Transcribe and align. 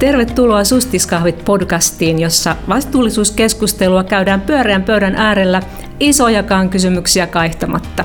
Tervetuloa 0.00 0.64
Sustiskahvit 0.64 1.44
podcastiin, 1.44 2.18
jossa 2.20 2.56
vastuullisuuskeskustelua 2.68 4.04
käydään 4.04 4.40
pyöreän 4.40 4.82
pöydän 4.82 5.14
äärellä 5.16 5.62
isojakaan 6.00 6.70
kysymyksiä 6.70 7.26
kaihtamatta. 7.26 8.04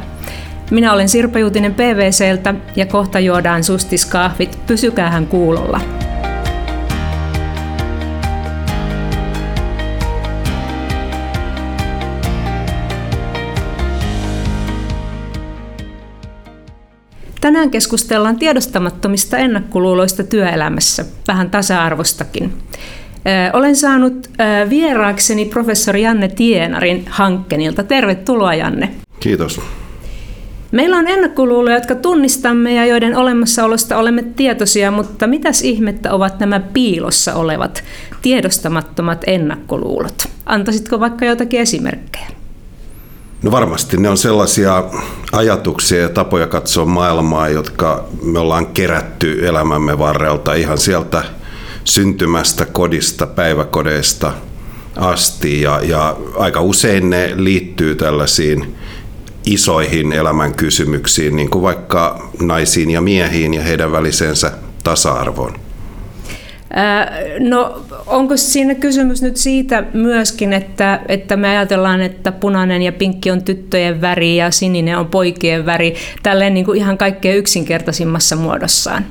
Minä 0.71 0.93
olen 0.93 1.09
Sirpa 1.09 1.39
Juutinen 1.39 1.73
PVCltä 1.73 2.53
ja 2.75 2.85
kohta 2.85 3.19
juodaan 3.19 3.63
Sustiskahvit. 3.63 4.59
Pysykäähän 4.67 5.27
kuulolla. 5.27 5.81
Tänään 17.45 17.71
keskustellaan 17.71 18.39
tiedostamattomista 18.39 19.37
ennakkoluuloista 19.37 20.23
työelämässä, 20.23 21.05
vähän 21.27 21.49
tasa-arvostakin. 21.49 22.53
Olen 23.53 23.75
saanut 23.75 24.29
vieraakseni 24.69 25.45
professori 25.45 26.01
Janne 26.01 26.27
Tienarin 26.27 27.05
Hankkenilta. 27.09 27.83
Tervetuloa 27.83 28.53
Janne. 28.53 28.91
Kiitos. 29.19 29.61
Meillä 30.71 30.97
on 30.97 31.07
ennakkoluuloja, 31.07 31.75
jotka 31.75 31.95
tunnistamme 31.95 32.73
ja 32.73 32.85
joiden 32.85 33.17
olemassaolosta 33.17 33.97
olemme 33.97 34.23
tietoisia, 34.23 34.91
mutta 34.91 35.27
mitäs 35.27 35.61
ihmettä 35.61 36.13
ovat 36.13 36.39
nämä 36.39 36.59
piilossa 36.59 37.35
olevat 37.35 37.83
tiedostamattomat 38.21 39.23
ennakkoluulot? 39.27 40.27
Antaisitko 40.45 40.99
vaikka 40.99 41.25
jotakin 41.25 41.59
esimerkkejä? 41.59 42.27
No 43.43 43.51
varmasti 43.51 43.97
ne 43.97 44.09
on 44.09 44.17
sellaisia 44.17 44.83
ajatuksia 45.35 46.01
ja 46.01 46.09
tapoja 46.09 46.47
katsoa 46.47 46.85
maailmaa, 46.85 47.49
jotka 47.49 48.05
me 48.23 48.39
ollaan 48.39 48.65
kerätty 48.65 49.47
elämämme 49.47 49.99
varrelta 49.99 50.53
ihan 50.53 50.77
sieltä 50.77 51.23
syntymästä, 51.83 52.65
kodista, 52.65 53.27
päiväkodeista 53.27 54.33
asti. 54.95 55.61
Ja, 55.61 55.79
ja 55.83 56.17
aika 56.37 56.61
usein 56.61 57.09
ne 57.09 57.33
liittyy 57.35 57.95
tällaisiin 57.95 58.75
isoihin 59.45 60.13
elämän 60.13 60.53
kysymyksiin, 60.53 61.35
niin 61.35 61.49
kuin 61.49 61.61
vaikka 61.61 62.29
naisiin 62.41 62.89
ja 62.89 63.01
miehiin 63.01 63.53
ja 63.53 63.63
heidän 63.63 63.91
väliseensä 63.91 64.51
tasa-arvoon. 64.83 65.64
No 67.39 67.81
onko 68.07 68.37
siinä 68.37 68.75
kysymys 68.75 69.21
nyt 69.21 69.37
siitä 69.37 69.83
myöskin, 69.93 70.53
että, 70.53 70.99
että 71.07 71.37
me 71.37 71.49
ajatellaan, 71.49 72.01
että 72.01 72.31
punainen 72.31 72.81
ja 72.81 72.91
pinkki 72.91 73.31
on 73.31 73.43
tyttöjen 73.43 74.01
väri 74.01 74.35
ja 74.37 74.51
sininen 74.51 74.97
on 74.97 75.07
poikien 75.07 75.65
väri, 75.65 75.95
tälleen 76.23 76.53
niin 76.53 76.65
kuin 76.65 76.77
ihan 76.77 76.97
kaikkein 76.97 77.37
yksinkertaisimmassa 77.37 78.35
muodossaan? 78.35 79.05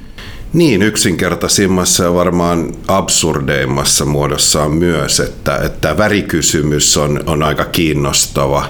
Niin, 0.53 0.83
yksinkertaisimmassa 0.83 2.05
ja 2.05 2.15
varmaan 2.15 2.75
absurdeimmassa 2.89 4.05
muodossaan 4.05 4.71
myös, 4.71 5.21
että, 5.21 5.57
että 5.57 5.99
värikysymys 5.99 6.97
on, 6.97 7.21
on 7.27 7.43
aika 7.43 7.65
kiinnostava. 7.65 8.65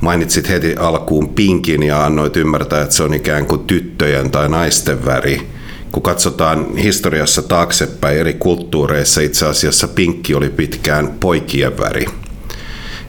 Mainitsit 0.00 0.48
heti 0.48 0.74
alkuun 0.76 1.28
pinkin 1.28 1.82
ja 1.82 2.04
annoit 2.04 2.36
ymmärtää, 2.36 2.82
että 2.82 2.94
se 2.94 3.02
on 3.02 3.14
ikään 3.14 3.46
kuin 3.46 3.64
tyttöjen 3.64 4.30
tai 4.30 4.48
naisten 4.48 5.04
väri 5.04 5.55
kun 5.96 6.02
katsotaan 6.02 6.76
historiassa 6.76 7.42
taaksepäin 7.42 8.18
eri 8.18 8.34
kulttuureissa, 8.34 9.20
itse 9.20 9.46
asiassa 9.46 9.88
pinkki 9.88 10.34
oli 10.34 10.50
pitkään 10.50 11.08
poikien 11.20 11.78
väri. 11.78 12.06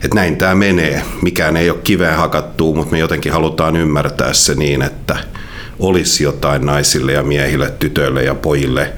Et 0.04 0.14
näin 0.14 0.38
tämä 0.38 0.56
menee. 0.56 1.02
Mikään 1.22 1.58
ei 1.58 1.70
ole 1.70 1.80
kiveen 1.84 2.18
hakattua, 2.18 2.76
mutta 2.76 2.92
me 2.92 3.00
jotenkin 3.00 3.32
halutaan 3.32 3.76
ymmärtää 3.76 4.34
se 4.34 4.56
niin, 4.56 4.82
että 4.82 5.18
olisi 5.80 6.24
jotain 6.24 6.66
naisille 6.66 7.12
ja 7.12 7.24
miehille, 7.24 7.74
tytöille 7.80 8.24
ja 8.24 8.36
pojille 8.36 8.94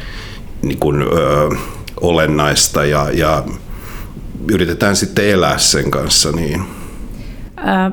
niin 0.62 0.80
kuin, 0.80 1.02
ö, 1.02 1.50
olennaista 2.02 2.86
ja, 2.86 3.08
ja 3.14 3.44
yritetään 4.52 4.96
sitten 4.96 5.30
elää 5.30 5.58
sen 5.58 5.92
kanssa 5.92 6.32
niin. 6.32 6.64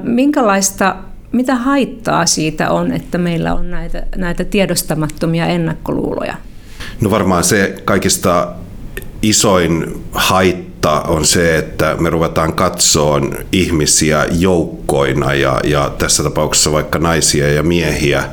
Minkälaista 0.03 0.97
mitä 1.33 1.55
haittaa 1.55 2.27
siitä 2.27 2.71
on, 2.71 2.93
että 2.93 3.19
meillä 3.19 3.55
on 3.55 3.71
näitä, 3.71 4.03
näitä 4.17 4.45
tiedostamattomia 4.45 5.47
ennakkoluuloja? 5.47 6.35
No 7.01 7.11
varmaan 7.11 7.45
se 7.45 7.83
kaikista 7.85 8.53
isoin 9.23 10.05
haitta 10.13 11.01
on 11.01 11.27
se, 11.27 11.59
että 11.59 11.97
me 12.01 12.11
ruvetaan 12.11 12.53
katsoa 12.53 13.21
ihmisiä 13.53 14.27
joukkoina 14.31 15.35
ja, 15.35 15.61
ja 15.65 15.95
tässä 15.99 16.23
tapauksessa 16.23 16.73
vaikka 16.73 16.99
naisia 16.99 17.53
ja 17.53 17.63
miehiä 17.63 18.25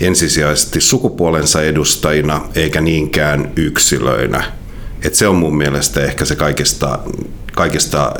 ensisijaisesti 0.00 0.80
sukupuolensa 0.80 1.62
edustajina 1.62 2.40
eikä 2.54 2.80
niinkään 2.80 3.52
yksilöinä. 3.56 4.44
Et 5.02 5.14
se 5.14 5.28
on 5.28 5.36
mun 5.36 5.56
mielestä 5.56 6.04
ehkä 6.04 6.24
se 6.24 6.36
kaikista, 6.36 6.98
kaikista 7.52 8.12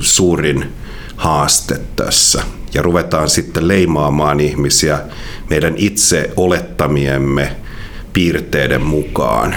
suurin 0.00 0.72
haaste 1.22 1.80
tässä 1.96 2.42
ja 2.74 2.82
ruvetaan 2.82 3.30
sitten 3.30 3.68
leimaamaan 3.68 4.40
ihmisiä 4.40 4.98
meidän 5.50 5.74
itse 5.76 6.30
olettamiemme 6.36 7.56
piirteiden 8.12 8.82
mukaan. 8.82 9.54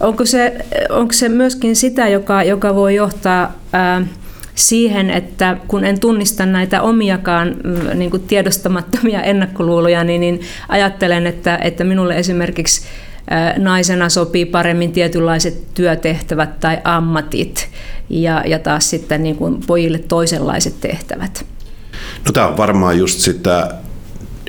Onko 0.00 0.24
se, 0.24 0.56
onko 0.90 1.12
se 1.12 1.28
myöskin 1.28 1.76
sitä, 1.76 2.08
joka, 2.08 2.42
joka 2.42 2.74
voi 2.74 2.94
johtaa 2.94 3.52
ää, 3.72 4.06
siihen, 4.54 5.10
että 5.10 5.56
kun 5.68 5.84
en 5.84 6.00
tunnista 6.00 6.46
näitä 6.46 6.82
omiakaan 6.82 7.56
mm, 7.64 7.98
niin 7.98 8.10
kuin 8.10 8.22
tiedostamattomia 8.22 9.22
ennakkoluuloja, 9.22 10.04
niin, 10.04 10.20
niin 10.20 10.40
ajattelen, 10.68 11.26
että, 11.26 11.56
että 11.56 11.84
minulle 11.84 12.18
esimerkiksi 12.18 12.82
naisena 13.58 14.08
sopii 14.08 14.44
paremmin 14.44 14.92
tietynlaiset 14.92 15.74
työtehtävät 15.74 16.60
tai 16.60 16.78
ammatit 16.84 17.68
ja, 18.08 18.42
ja 18.46 18.58
taas 18.58 18.90
sitten 18.90 19.22
niin 19.22 19.36
kuin 19.36 19.60
pojille 19.66 19.98
toisenlaiset 19.98 20.80
tehtävät. 20.80 21.46
No 22.26 22.32
tämä 22.32 22.48
on 22.48 22.56
varmaan 22.56 22.98
just 22.98 23.20
sitä 23.20 23.74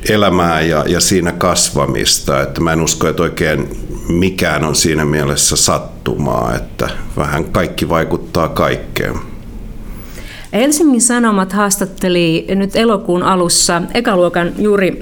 elämää 0.10 0.62
ja, 0.62 0.86
ja 0.88 1.00
siinä 1.00 1.32
kasvamista, 1.32 2.42
että 2.42 2.62
mä 2.62 2.74
en 2.74 2.82
usko, 2.82 3.08
että 3.08 3.24
oikein 3.24 3.70
mikään 4.10 4.64
on 4.64 4.76
siinä 4.76 5.06
mielessä 5.06 5.56
sattumaa, 5.56 6.56
että 6.56 6.90
vähän 7.18 7.46
kaikki 7.46 7.90
vaikuttaa 7.90 8.48
kaikkeen. 8.48 9.16
Helsingin 10.54 11.02
Sanomat 11.02 11.54
haastatteli 11.54 12.46
nyt 12.50 12.76
elokuun 12.76 13.24
alussa 13.24 13.82
ekaluokan 13.94 14.52
juuri 14.58 15.00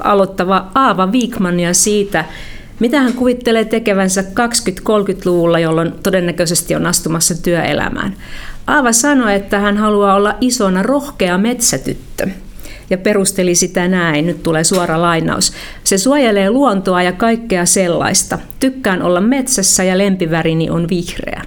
aloittava 0.00 0.66
Aava 0.74 1.12
Viikmania 1.12 1.74
siitä, 1.74 2.24
mitä 2.80 3.00
hän 3.00 3.12
kuvittelee 3.12 3.64
tekevänsä 3.64 4.22
20-30-luvulla, 4.22 5.58
jolloin 5.58 5.92
todennäköisesti 6.02 6.74
on 6.74 6.86
astumassa 6.86 7.42
työelämään. 7.42 8.16
Aava 8.66 8.92
sanoi, 8.92 9.34
että 9.34 9.58
hän 9.58 9.76
haluaa 9.76 10.14
olla 10.14 10.36
isona 10.40 10.82
rohkea 10.82 11.38
metsätyttö 11.38 12.28
ja 12.90 12.98
perusteli 12.98 13.54
sitä 13.54 13.88
näin, 13.88 14.26
nyt 14.26 14.42
tulee 14.42 14.64
suora 14.64 15.02
lainaus. 15.02 15.52
Se 15.84 15.98
suojelee 15.98 16.50
luontoa 16.50 17.02
ja 17.02 17.12
kaikkea 17.12 17.66
sellaista. 17.66 18.38
Tykkään 18.60 19.02
olla 19.02 19.20
metsässä 19.20 19.84
ja 19.84 19.98
lempivärini 19.98 20.70
on 20.70 20.88
vihreä. 20.90 21.42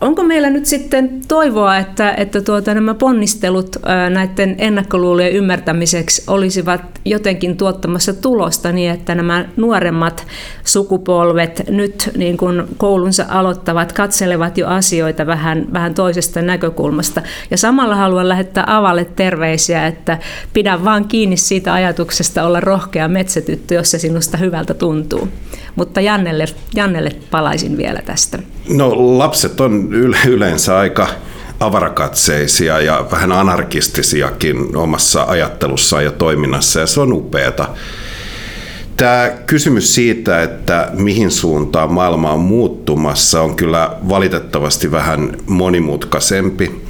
Onko 0.00 0.22
meillä 0.22 0.50
nyt 0.50 0.66
sitten 0.66 1.20
toivoa, 1.28 1.76
että, 1.78 2.14
että 2.14 2.40
tuota, 2.40 2.74
nämä 2.74 2.94
ponnistelut 2.94 3.76
näiden 4.10 4.54
ennakkoluulojen 4.58 5.32
ymmärtämiseksi 5.32 6.22
olisivat 6.26 6.80
jotenkin 7.04 7.56
tuottamassa 7.56 8.14
tulosta 8.14 8.72
niin, 8.72 8.90
että 8.90 9.14
nämä 9.14 9.44
nuoremmat 9.56 10.26
sukupolvet 10.64 11.62
nyt 11.68 12.10
niin 12.16 12.36
kuin 12.36 12.62
koulunsa 12.76 13.24
aloittavat, 13.28 13.92
katselevat 13.92 14.58
jo 14.58 14.68
asioita 14.68 15.26
vähän, 15.26 15.66
vähän 15.72 15.94
toisesta 15.94 16.42
näkökulmasta. 16.42 17.22
Ja 17.50 17.56
samalla 17.56 17.96
haluan 17.96 18.28
lähettää 18.28 18.64
Avalle 18.66 19.04
terveisiä, 19.04 19.86
että 19.86 20.18
pidä 20.52 20.84
vaan 20.84 21.04
kiinni 21.04 21.36
siitä 21.36 21.72
ajatuksesta 21.72 22.44
olla 22.44 22.60
rohkea 22.60 23.08
metsätyttö, 23.08 23.74
jos 23.74 23.90
se 23.90 23.98
sinusta 23.98 24.36
hyvältä 24.36 24.74
tuntuu. 24.74 25.28
Mutta 25.76 26.00
Jannelle, 26.00 26.44
Jannelle 26.74 27.10
palaisin 27.30 27.76
vielä 27.76 28.00
tästä. 28.06 28.38
No 28.76 29.18
lapset 29.18 29.60
on 29.64 29.88
yleensä 30.26 30.78
aika 30.78 31.08
avarakatseisia 31.60 32.80
ja 32.80 33.06
vähän 33.10 33.32
anarkistisiakin 33.32 34.76
omassa 34.76 35.22
ajattelussaan 35.22 36.04
ja 36.04 36.10
toiminnassa 36.10 36.80
ja 36.80 36.86
se 36.86 37.00
on 37.00 37.12
upeata. 37.12 37.68
Tämä 38.96 39.30
kysymys 39.46 39.94
siitä, 39.94 40.42
että 40.42 40.90
mihin 40.92 41.30
suuntaan 41.30 41.92
maailma 41.92 42.32
on 42.32 42.40
muuttumassa, 42.40 43.42
on 43.42 43.56
kyllä 43.56 43.96
valitettavasti 44.08 44.90
vähän 44.90 45.36
monimutkaisempi. 45.46 46.82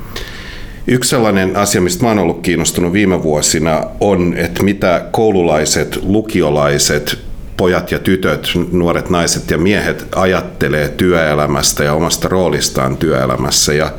Yksi 0.87 1.11
sellainen 1.11 1.57
asia, 1.57 1.81
mistä 1.81 2.07
olen 2.07 2.19
ollut 2.19 2.41
kiinnostunut 2.41 2.93
viime 2.93 3.23
vuosina, 3.23 3.85
on, 4.01 4.35
että 4.37 4.63
mitä 4.63 5.05
koululaiset, 5.11 5.99
lukiolaiset, 6.03 7.19
pojat 7.63 7.91
ja 7.91 7.99
tytöt, 7.99 8.51
nuoret 8.73 9.11
naiset 9.11 9.51
ja 9.51 9.59
miehet 9.59 10.07
ajattelee 10.15 10.89
työelämästä 10.89 11.85
ja 11.85 11.95
omasta 11.95 12.29
roolistaan 12.29 12.97
työelämässä. 12.97 13.73
Ja 13.73 13.93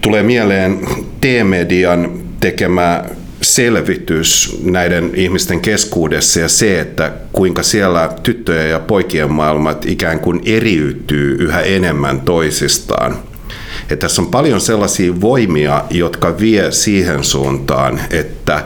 tulee 0.00 0.22
mieleen 0.22 0.80
T-median 1.20 2.12
tekemä 2.40 3.04
selvitys 3.42 4.58
näiden 4.64 5.10
ihmisten 5.14 5.60
keskuudessa 5.60 6.40
ja 6.40 6.48
se, 6.48 6.80
että 6.80 7.12
kuinka 7.32 7.62
siellä 7.62 8.10
tyttöjen 8.22 8.70
ja 8.70 8.80
poikien 8.80 9.32
maailmat 9.32 9.86
ikään 9.86 10.20
kuin 10.20 10.40
eriytyy 10.44 11.36
yhä 11.40 11.60
enemmän 11.60 12.20
toisistaan. 12.20 13.16
Että 13.82 13.96
tässä 13.96 14.22
on 14.22 14.28
paljon 14.28 14.60
sellaisia 14.60 15.20
voimia, 15.20 15.84
jotka 15.90 16.38
vie 16.40 16.72
siihen 16.72 17.24
suuntaan, 17.24 18.00
että 18.10 18.64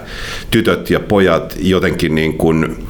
tytöt 0.50 0.91
ja 0.91 1.00
pojat 1.00 1.56
jotenkin 1.58 2.14
niin 2.14 2.35
kuin 2.35 2.87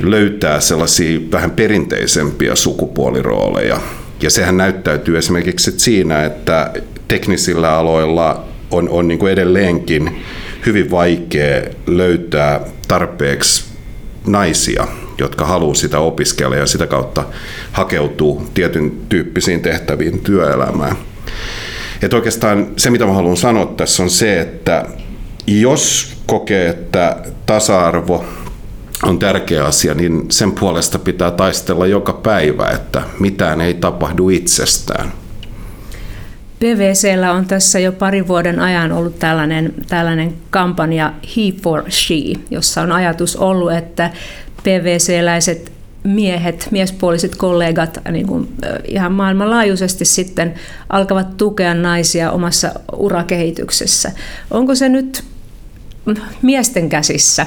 löytää 0.00 0.60
sellaisia 0.60 1.20
vähän 1.32 1.50
perinteisempiä 1.50 2.54
sukupuolirooleja. 2.54 3.80
Ja 4.22 4.30
sehän 4.30 4.56
näyttäytyy 4.56 5.18
esimerkiksi 5.18 5.72
siinä, 5.76 6.24
että 6.24 6.72
teknisillä 7.08 7.72
aloilla 7.76 8.44
on, 8.70 8.88
on 8.88 9.08
niin 9.08 9.18
kuin 9.18 9.32
edelleenkin 9.32 10.22
hyvin 10.66 10.90
vaikea 10.90 11.62
löytää 11.86 12.60
tarpeeksi 12.88 13.64
naisia, 14.26 14.88
jotka 15.18 15.44
haluaa 15.44 15.74
sitä 15.74 15.98
opiskella 15.98 16.56
ja 16.56 16.66
sitä 16.66 16.86
kautta 16.86 17.24
hakeutuu 17.72 18.50
tietyn 18.54 18.92
tyyppisiin 19.08 19.60
tehtäviin 19.60 20.20
työelämään. 20.20 20.96
Et 22.02 22.14
oikeastaan 22.14 22.66
se, 22.76 22.90
mitä 22.90 23.06
mä 23.06 23.12
haluan 23.12 23.36
sanoa 23.36 23.66
tässä 23.66 24.02
on 24.02 24.10
se, 24.10 24.40
että 24.40 24.84
jos 25.46 26.12
kokee, 26.26 26.68
että 26.68 27.16
tasa-arvo 27.46 28.24
on 29.02 29.18
tärkeä 29.18 29.64
asia, 29.64 29.94
niin 29.94 30.26
sen 30.30 30.52
puolesta 30.52 30.98
pitää 30.98 31.30
taistella 31.30 31.86
joka 31.86 32.12
päivä, 32.12 32.68
että 32.68 33.02
mitään 33.18 33.60
ei 33.60 33.74
tapahdu 33.74 34.28
itsestään. 34.28 35.12
PVCllä 36.58 37.32
on 37.32 37.46
tässä 37.46 37.78
jo 37.78 37.92
parin 37.92 38.28
vuoden 38.28 38.60
ajan 38.60 38.92
ollut 38.92 39.18
tällainen, 39.18 39.74
tällainen 39.88 40.34
kampanja 40.50 41.12
He 41.36 41.42
for 41.62 41.82
She, 41.90 42.14
jossa 42.50 42.82
on 42.82 42.92
ajatus 42.92 43.36
ollut, 43.36 43.72
että 43.72 44.10
PVC-läiset 44.62 45.72
miehet, 46.04 46.68
miespuoliset 46.70 47.36
kollegat 47.36 47.98
niin 48.10 48.26
kuin 48.26 48.48
ihan 48.84 49.12
maailmanlaajuisesti 49.12 50.04
sitten 50.04 50.54
alkavat 50.88 51.36
tukea 51.36 51.74
naisia 51.74 52.30
omassa 52.30 52.72
urakehityksessä. 52.96 54.12
Onko 54.50 54.74
se 54.74 54.88
nyt 54.88 55.24
miesten 56.42 56.88
käsissä, 56.88 57.46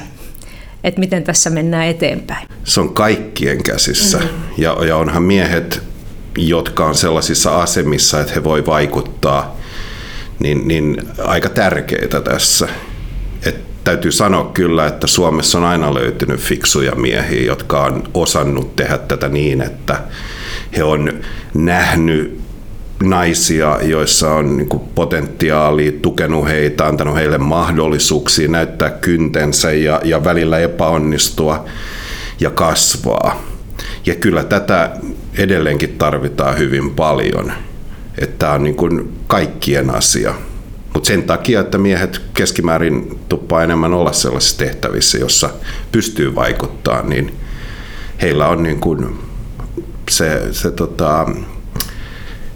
että 0.83 0.99
miten 0.99 1.23
tässä 1.23 1.49
mennään 1.49 1.87
eteenpäin? 1.87 2.47
Se 2.63 2.79
on 2.79 2.93
kaikkien 2.93 3.63
käsissä. 3.63 4.17
Mm-hmm. 4.17 4.43
Ja, 4.57 4.77
ja 4.87 4.97
onhan 4.97 5.23
miehet 5.23 5.83
jotka 6.37 6.85
on 6.85 6.95
sellaisissa 6.95 7.61
asemissa, 7.61 8.19
että 8.19 8.33
he 8.33 8.43
voi 8.43 8.65
vaikuttaa, 8.65 9.57
niin, 10.39 10.67
niin 10.67 10.97
aika 11.17 11.49
tärkeitä 11.49 12.21
tässä. 12.21 12.67
Et 13.45 13.55
täytyy 13.83 14.11
sanoa 14.11 14.51
kyllä, 14.53 14.87
että 14.87 15.07
Suomessa 15.07 15.57
on 15.57 15.63
aina 15.63 15.93
löytynyt 15.93 16.39
fiksuja 16.39 16.95
miehiä, 16.95 17.45
jotka 17.45 17.83
on 17.83 18.03
osannut 18.13 18.75
tehdä 18.75 18.97
tätä 18.97 19.29
niin, 19.29 19.61
että 19.61 20.01
he 20.77 20.83
on 20.83 21.13
nähnyt 21.53 22.42
naisia, 23.03 23.79
joissa 23.81 24.33
on 24.33 24.57
niin 24.57 24.69
potentiaali, 24.95 25.99
tukenut 26.01 26.47
heitä, 26.47 26.85
antanut 26.85 27.15
heille 27.15 27.37
mahdollisuuksia 27.37 28.47
näyttää 28.47 28.89
kyntensä 28.89 29.71
ja, 29.71 30.01
ja 30.03 30.23
välillä 30.23 30.59
epäonnistua 30.59 31.65
ja 32.39 32.49
kasvaa. 32.49 33.41
Ja 34.05 34.15
kyllä 34.15 34.43
tätä 34.43 34.91
edelleenkin 35.37 35.95
tarvitaan 35.97 36.57
hyvin 36.57 36.91
paljon. 36.91 37.53
Että 38.17 38.35
tämä 38.39 38.53
on 38.53 38.63
niin 38.63 38.75
kuin 38.75 39.13
kaikkien 39.27 39.89
asia. 39.89 40.33
Mutta 40.93 41.07
sen 41.07 41.23
takia, 41.23 41.59
että 41.59 41.77
miehet 41.77 42.21
keskimäärin 42.33 43.19
tuppaa 43.29 43.63
enemmän 43.63 43.93
olla 43.93 44.13
sellaisissa 44.13 44.57
tehtävissä, 44.57 45.17
jossa 45.17 45.49
pystyy 45.91 46.35
vaikuttaa, 46.35 47.01
niin 47.01 47.33
heillä 48.21 48.47
on 48.47 48.63
niin 48.63 48.79
kuin 48.79 49.19
se, 50.09 50.41
se 50.51 50.71
tota, 50.71 51.27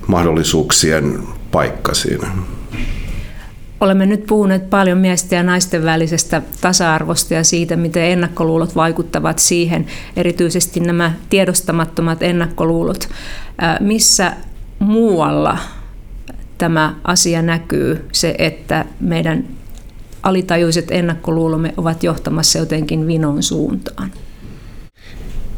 mahdollisuuksien 0.07 1.19
paikka 1.51 1.93
siinä. 1.93 2.27
Olemme 3.79 4.05
nyt 4.05 4.25
puhuneet 4.25 4.69
paljon 4.69 4.97
miesten 4.97 5.37
ja 5.37 5.43
naisten 5.43 5.83
välisestä 5.83 6.41
tasa-arvosta 6.61 7.33
ja 7.33 7.43
siitä, 7.43 7.75
miten 7.75 8.03
ennakkoluulot 8.03 8.75
vaikuttavat 8.75 9.39
siihen, 9.39 9.85
erityisesti 10.15 10.79
nämä 10.79 11.13
tiedostamattomat 11.29 12.23
ennakkoluulot. 12.23 13.09
Missä 13.79 14.33
muualla 14.79 15.57
tämä 16.57 16.95
asia 17.03 17.41
näkyy, 17.41 18.05
se, 18.11 18.35
että 18.37 18.85
meidän 18.99 19.43
alitajuiset 20.23 20.91
ennakkoluulomme 20.91 21.73
ovat 21.77 22.03
johtamassa 22.03 22.59
jotenkin 22.59 23.07
vinon 23.07 23.43
suuntaan? 23.43 24.11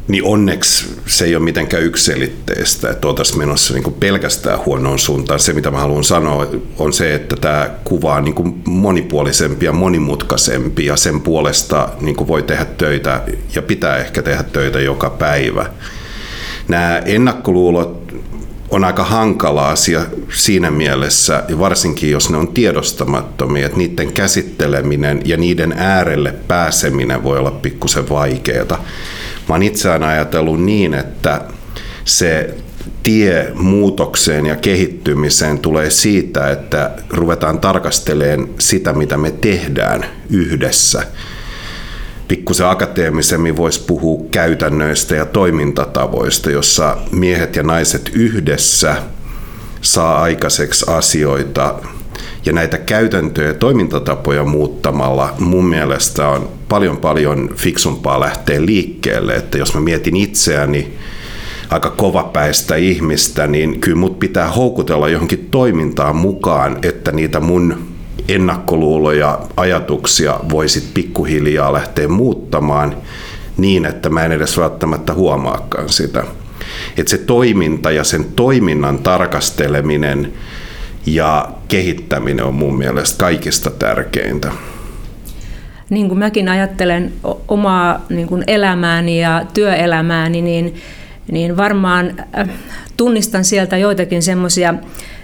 Niin 0.10 0.24
onneksi 0.24 0.96
se 1.06 1.26
ei 1.26 1.36
ole 1.36 1.44
mitenkään 1.44 1.84
yksilitteistä, 1.84 2.90
että 2.90 3.08
oltaisiin 3.08 3.38
menossa 3.38 3.74
niin 3.74 3.94
pelkästään 4.00 4.60
huonoon 4.66 5.00
suuntaan. 5.00 5.40
Se, 5.40 5.54
mitä 5.54 5.72
mä 5.72 5.80
haluan 5.80 6.04
sanoa, 6.04 6.48
on 6.78 6.94
se, 6.94 7.16
että 7.16 7.36
tämä 7.36 7.70
kuva 7.84 8.16
on 8.16 8.24
niin 8.24 8.62
monipuolisempi 8.66 9.66
ja 9.66 9.72
monimutkaisempi 9.72 10.86
ja 10.86 10.96
sen 10.98 11.22
puolesta 11.22 11.90
niin 12.02 12.28
voi 12.28 12.44
tehdä 12.44 12.66
töitä 12.66 13.22
ja 13.56 13.62
pitää 13.62 13.98
ehkä 13.98 14.22
tehdä 14.22 14.44
töitä 14.44 14.80
joka 14.80 15.10
päivä. 15.10 15.66
Nämä 16.68 17.02
ennakkoluulot 17.06 18.14
on 18.70 18.84
aika 18.84 19.04
hankala 19.04 19.70
asia 19.70 20.02
siinä 20.34 20.72
mielessä, 20.72 21.44
ja 21.50 21.60
varsinkin 21.60 22.12
jos 22.12 22.30
ne 22.30 22.38
on 22.38 22.48
tiedostamattomia, 22.48 23.66
että 23.66 23.78
niiden 23.78 24.12
käsitteleminen 24.12 25.22
ja 25.26 25.38
niiden 25.38 25.74
äärelle 25.78 26.36
pääseminen 26.48 27.24
voi 27.24 27.40
olla 27.40 27.52
pikkusen 27.52 28.10
vaikeaa. 28.10 28.84
Mä 29.50 29.56
oon 29.56 29.63
itse 29.63 29.92
aina 29.92 30.07
ajatellut 30.07 30.63
niin, 30.63 30.94
että 30.94 31.42
se 32.06 32.56
tie 33.04 33.51
muutokseen 33.56 34.46
ja 34.46 34.56
kehittymiseen 34.56 35.60
tulee 35.60 35.90
siitä, 35.90 36.51
että 36.51 36.92
ruvetaan 37.10 37.60
tarkastelemaan 37.60 38.50
sitä, 38.60 38.94
mitä 38.94 39.18
me 39.18 39.31
tehdään 39.31 40.06
yhdessä. 40.30 41.04
Pikkusen 42.28 42.68
akateemisemmin 42.68 43.57
voisi 43.57 43.84
puhua 43.88 44.25
käytännöistä 44.31 45.16
ja 45.16 45.25
toimintatavoista, 45.25 46.52
jossa 46.52 46.98
miehet 47.12 47.56
ja 47.56 47.63
naiset 47.63 48.12
yhdessä 48.13 48.95
saa 49.81 50.22
aikaiseksi 50.22 50.86
asioita 50.88 51.75
ja 52.45 52.54
näitä 52.54 52.78
käytäntöjä 52.78 53.48
ja 53.48 53.54
toimintatapoja 53.54 54.44
muuttamalla 54.44 55.36
mun 55.40 55.66
mielestä 55.66 56.28
on 56.28 56.58
paljon 56.69 56.97
paljon 56.97 57.49
fiksumpaa 57.56 58.19
lähteä 58.19 58.66
liikkeelle. 58.66 59.35
Että 59.35 59.57
jos 59.57 59.73
mä 59.73 59.80
mietin 59.81 60.16
itseäni 60.16 60.94
aika 61.69 61.90
kovapäistä 61.90 62.76
ihmistä, 62.76 63.47
niin 63.47 63.80
kyllä 63.80 63.97
mut 63.97 64.19
pitää 64.19 64.47
houkutella 64.47 65.09
johonkin 65.09 65.47
toimintaan 65.52 66.16
mukaan, 66.16 66.78
että 66.81 67.11
niitä 67.11 67.40
mun 67.40 67.90
ennakkoluuloja, 68.28 69.40
ajatuksia 69.57 70.40
voisit 70.49 70.94
pikkuhiljaa 70.94 71.73
lähteä 71.73 72.07
muuttamaan 72.07 72.97
niin, 73.57 73.85
että 73.85 74.09
mä 74.09 74.26
en 74.26 74.31
edes 74.31 74.57
välttämättä 74.57 75.14
huomaakaan 75.14 75.90
sitä. 75.90 76.23
Että 76.97 77.09
se 77.09 77.18
toiminta 77.18 77.92
ja 77.92 78.04
sen 78.04 78.26
toiminnan 78.35 78.99
tarkasteleminen 78.99 80.33
ja 81.06 81.49
kehittäminen 81.68 82.45
on 82.45 82.54
mun 82.54 82.78
mielestä 82.78 83.19
kaikista 83.19 83.69
tärkeintä. 83.69 84.52
Niin 85.90 86.08
kuin 86.08 86.19
mäkin 86.19 86.50
ajattelen 86.50 87.14
omaa 87.48 88.06
niin 88.10 88.28
kuin 88.28 88.44
elämääni 88.48 89.22
ja 89.22 89.46
työelämääni, 89.54 90.42
niin, 90.42 90.76
niin 91.31 91.58
varmaan 91.58 92.14
äh, 92.38 92.50
tunnistan 92.98 93.46
sieltä 93.46 93.78
joitakin 93.78 94.22
semmoisia 94.22 94.74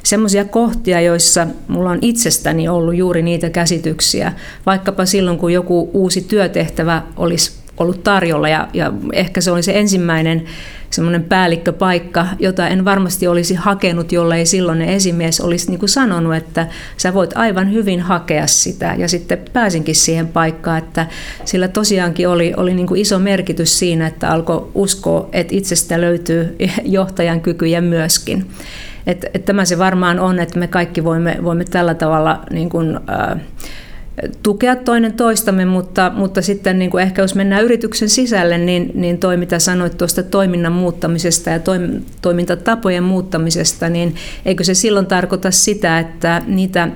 semmoisia 0.04 0.46
kohtia, 0.46 1.02
joissa 1.02 1.48
mulla 1.68 1.90
on 1.90 2.00
itsestäni 2.02 2.68
ollut 2.68 2.96
juuri 2.96 3.22
niitä 3.22 3.50
käsityksiä, 3.50 4.34
vaikkapa 4.66 5.06
silloin, 5.06 5.38
kun 5.38 5.54
joku 5.54 5.90
uusi 5.94 6.22
työtehtävä 6.22 7.02
olisi 7.18 7.52
ollut 7.78 8.04
tarjolla 8.04 8.50
ja, 8.50 8.68
ja 8.74 8.94
ehkä 9.14 9.42
se 9.42 9.52
oli 9.52 9.64
se 9.64 9.80
ensimmäinen 9.80 10.44
semmoinen 10.96 11.24
päällikköpaikka, 11.24 12.28
jota 12.40 12.68
en 12.68 12.86
varmasti 12.86 13.28
olisi 13.28 13.56
hakenut, 13.56 14.12
jollei 14.12 14.46
silloin 14.46 14.82
esimies 14.82 15.42
olisi 15.42 15.70
niin 15.70 15.80
kuin 15.80 15.90
sanonut, 15.90 16.36
että 16.36 16.68
sä 16.98 17.14
voit 17.14 17.38
aivan 17.38 17.72
hyvin 17.72 18.02
hakea 18.02 18.48
sitä. 18.48 18.96
Ja 18.98 19.08
sitten 19.08 19.38
pääsinkin 19.54 19.96
siihen 19.96 20.28
paikkaan, 20.28 20.78
että 20.78 21.08
sillä 21.46 21.68
tosiaankin 21.68 22.28
oli, 22.30 22.54
oli 22.58 22.74
niin 22.74 22.88
kuin 22.88 23.02
iso 23.02 23.20
merkitys 23.20 23.80
siinä, 23.80 24.08
että 24.08 24.30
alkoi 24.30 24.72
uskoa, 24.76 25.30
että 25.34 25.56
itsestä 25.56 26.02
löytyy 26.02 26.56
johtajan 26.84 27.42
kykyjä 27.42 27.82
myöskin. 27.82 28.46
Että, 29.08 29.28
että 29.34 29.46
tämä 29.46 29.66
se 29.66 29.78
varmaan 29.78 30.20
on, 30.20 30.40
että 30.40 30.60
me 30.60 30.68
kaikki 30.68 31.04
voimme, 31.04 31.38
voimme 31.44 31.64
tällä 31.64 31.94
tavalla 31.94 32.40
niin 32.52 32.70
kuin, 32.70 33.00
äh, 33.10 33.40
tukea 34.44 34.76
toinen 34.76 35.14
toistamme, 35.14 35.66
mutta, 35.66 36.12
mutta 36.16 36.42
sitten 36.42 36.80
niin 36.80 36.92
kuin 36.92 37.04
ehkä 37.04 37.22
jos 37.22 37.36
mennään 37.36 37.64
yrityksen 37.64 38.10
sisälle, 38.10 38.58
niin, 38.58 38.92
niin 38.94 39.18
toi 39.18 39.38
mitä 39.38 39.60
sanoit 39.60 39.98
tuosta 39.98 40.24
toiminnan 40.24 40.74
muuttamisesta 40.74 41.50
ja 41.50 41.60
toimintatapojen 42.22 43.04
muuttamisesta, 43.04 43.90
niin 43.90 44.16
eikö 44.46 44.64
se 44.64 44.74
silloin 44.74 45.06
tarkoita 45.06 45.52
sitä, 45.52 46.00
että 46.00 46.42
niitä 46.48 46.90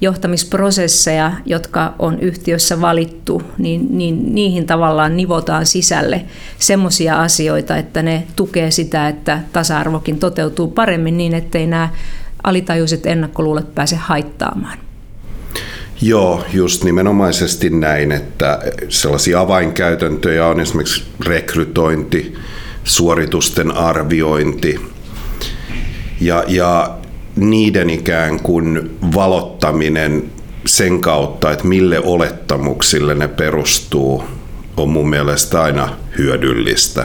johtamisprosesseja, 0.00 1.32
jotka 1.46 1.94
on 1.98 2.20
yhtiössä 2.20 2.80
valittu, 2.80 3.42
niin, 3.58 3.98
niin 3.98 4.34
niihin 4.34 4.66
tavallaan 4.66 5.16
nivotaan 5.16 5.66
sisälle 5.66 6.24
semmoisia 6.58 7.22
asioita, 7.22 7.76
että 7.76 8.02
ne 8.02 8.26
tukee 8.36 8.70
sitä, 8.70 9.08
että 9.08 9.40
tasa-arvokin 9.52 10.18
toteutuu 10.18 10.68
paremmin 10.68 11.16
niin, 11.16 11.34
ettei 11.34 11.66
nämä 11.66 11.88
alitajuiset 12.44 13.06
ennakkoluulet 13.06 13.74
pääse 13.74 13.96
haittaamaan. 13.96 14.78
Joo, 16.02 16.44
just 16.52 16.84
nimenomaisesti 16.84 17.70
näin, 17.70 18.12
että 18.12 18.58
sellaisia 18.88 19.40
avainkäytäntöjä 19.40 20.46
on 20.46 20.60
esimerkiksi 20.60 21.04
rekrytointi, 21.26 22.34
suoritusten 22.84 23.70
arviointi 23.70 24.80
ja, 26.20 26.44
ja 26.48 26.94
niiden 27.36 27.90
ikään 27.90 28.40
kuin 28.40 28.98
valottaminen 29.14 30.24
sen 30.66 31.00
kautta, 31.00 31.52
että 31.52 31.66
mille 31.66 32.00
olettamuksille 32.00 33.14
ne 33.14 33.28
perustuu, 33.28 34.24
on 34.76 34.88
mun 34.88 35.10
mielestä 35.10 35.62
aina 35.62 35.96
hyödyllistä. 36.18 37.04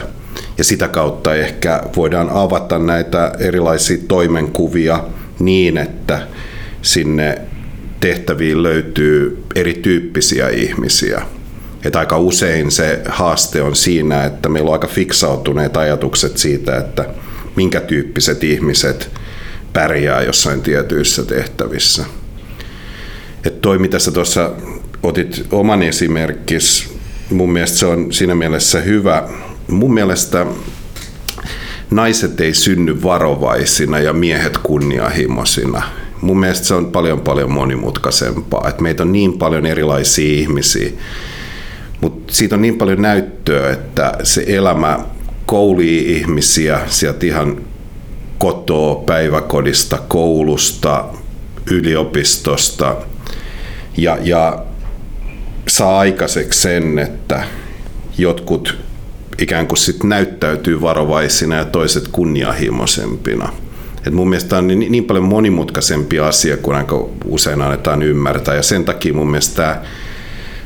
Ja 0.58 0.64
sitä 0.64 0.88
kautta 0.88 1.34
ehkä 1.34 1.82
voidaan 1.96 2.30
avata 2.30 2.78
näitä 2.78 3.32
erilaisia 3.38 3.98
toimenkuvia 4.08 5.04
niin, 5.38 5.76
että 5.76 6.26
sinne 6.82 7.38
tehtäviin 8.00 8.62
löytyy 8.62 9.44
erityyppisiä 9.54 10.48
ihmisiä. 10.48 11.22
Että 11.84 11.98
aika 11.98 12.18
usein 12.18 12.70
se 12.70 13.02
haaste 13.08 13.62
on 13.62 13.76
siinä, 13.76 14.24
että 14.24 14.48
meillä 14.48 14.68
on 14.68 14.72
aika 14.72 14.88
fiksautuneet 14.88 15.76
ajatukset 15.76 16.38
siitä, 16.38 16.76
että 16.76 17.04
minkä 17.56 17.80
tyyppiset 17.80 18.44
ihmiset 18.44 19.10
pärjää 19.72 20.22
jossain 20.22 20.62
tietyissä 20.62 21.24
tehtävissä. 21.24 22.04
Että 23.44 23.60
toi, 23.60 23.78
mitä 23.78 23.98
sä 23.98 24.10
tuossa 24.10 24.50
otit 25.02 25.46
oman 25.52 25.82
esimerkis, 25.82 26.94
mun 27.30 27.52
mielestä 27.52 27.78
se 27.78 27.86
on 27.86 28.12
siinä 28.12 28.34
mielessä 28.34 28.80
hyvä. 28.80 29.28
Mun 29.68 29.94
mielestä 29.94 30.46
naiset 31.90 32.40
ei 32.40 32.54
synny 32.54 33.02
varovaisina 33.02 33.98
ja 33.98 34.12
miehet 34.12 34.58
kunnianhimoisina. 34.58 35.99
Mun 36.20 36.40
mielestä 36.40 36.66
se 36.66 36.74
on 36.74 36.86
paljon 36.86 37.20
paljon 37.20 37.52
monimutkaisempaa, 37.52 38.68
että 38.68 38.82
meitä 38.82 39.02
on 39.02 39.12
niin 39.12 39.38
paljon 39.38 39.66
erilaisia 39.66 40.40
ihmisiä, 40.40 40.90
mutta 42.00 42.34
siitä 42.34 42.54
on 42.54 42.62
niin 42.62 42.78
paljon 42.78 43.02
näyttöä, 43.02 43.70
että 43.70 44.12
se 44.22 44.44
elämä 44.46 45.00
koulii 45.46 46.12
ihmisiä 46.12 46.80
sieltä 46.86 47.26
ihan 47.26 47.60
kotoa, 48.38 48.94
päiväkodista, 48.94 49.98
koulusta, 50.08 51.04
yliopistosta 51.70 52.96
ja, 53.96 54.18
ja 54.22 54.64
saa 55.68 55.98
aikaiseksi 55.98 56.60
sen, 56.60 56.98
että 56.98 57.44
jotkut 58.18 58.78
ikään 59.38 59.66
kuin 59.66 59.78
sit 59.78 60.04
näyttäytyy 60.04 60.80
varovaisina 60.80 61.56
ja 61.56 61.64
toiset 61.64 62.08
kunnianhimoisempina. 62.08 63.52
Et 64.06 64.12
mun 64.12 64.28
mielestä 64.28 64.58
on 64.58 64.66
niin, 64.66 64.92
niin 64.92 65.04
paljon 65.04 65.24
monimutkaisempi 65.24 66.18
asia 66.18 66.56
kuin 66.56 66.76
aika 66.76 67.08
usein 67.24 67.62
annetaan 67.62 68.02
ymmärtää. 68.02 68.54
Ja 68.54 68.62
sen 68.62 68.84
takia 68.84 69.14
mun 69.14 69.30
mielestä 69.30 69.54
tämä 69.54 69.82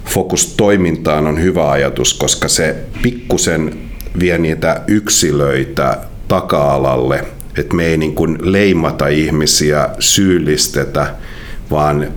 fokus 0.05 0.55
toimintaan 0.57 1.27
on 1.27 1.43
hyvä 1.43 1.71
ajatus, 1.71 2.15
koska 2.15 2.49
se 2.49 2.77
pikkusen 3.03 3.79
vie 4.19 4.39
niitä 4.39 4.83
yksilöitä 4.87 5.99
taka-alalle, 6.29 7.25
että 7.59 7.77
me 7.77 7.87
ei 7.87 7.97
niin 7.97 8.15
kuin 8.15 8.39
leimata 8.41 9.09
ihmisiä, 9.09 9.89
syyllistetä, 9.99 11.15
vaan 11.71 12.09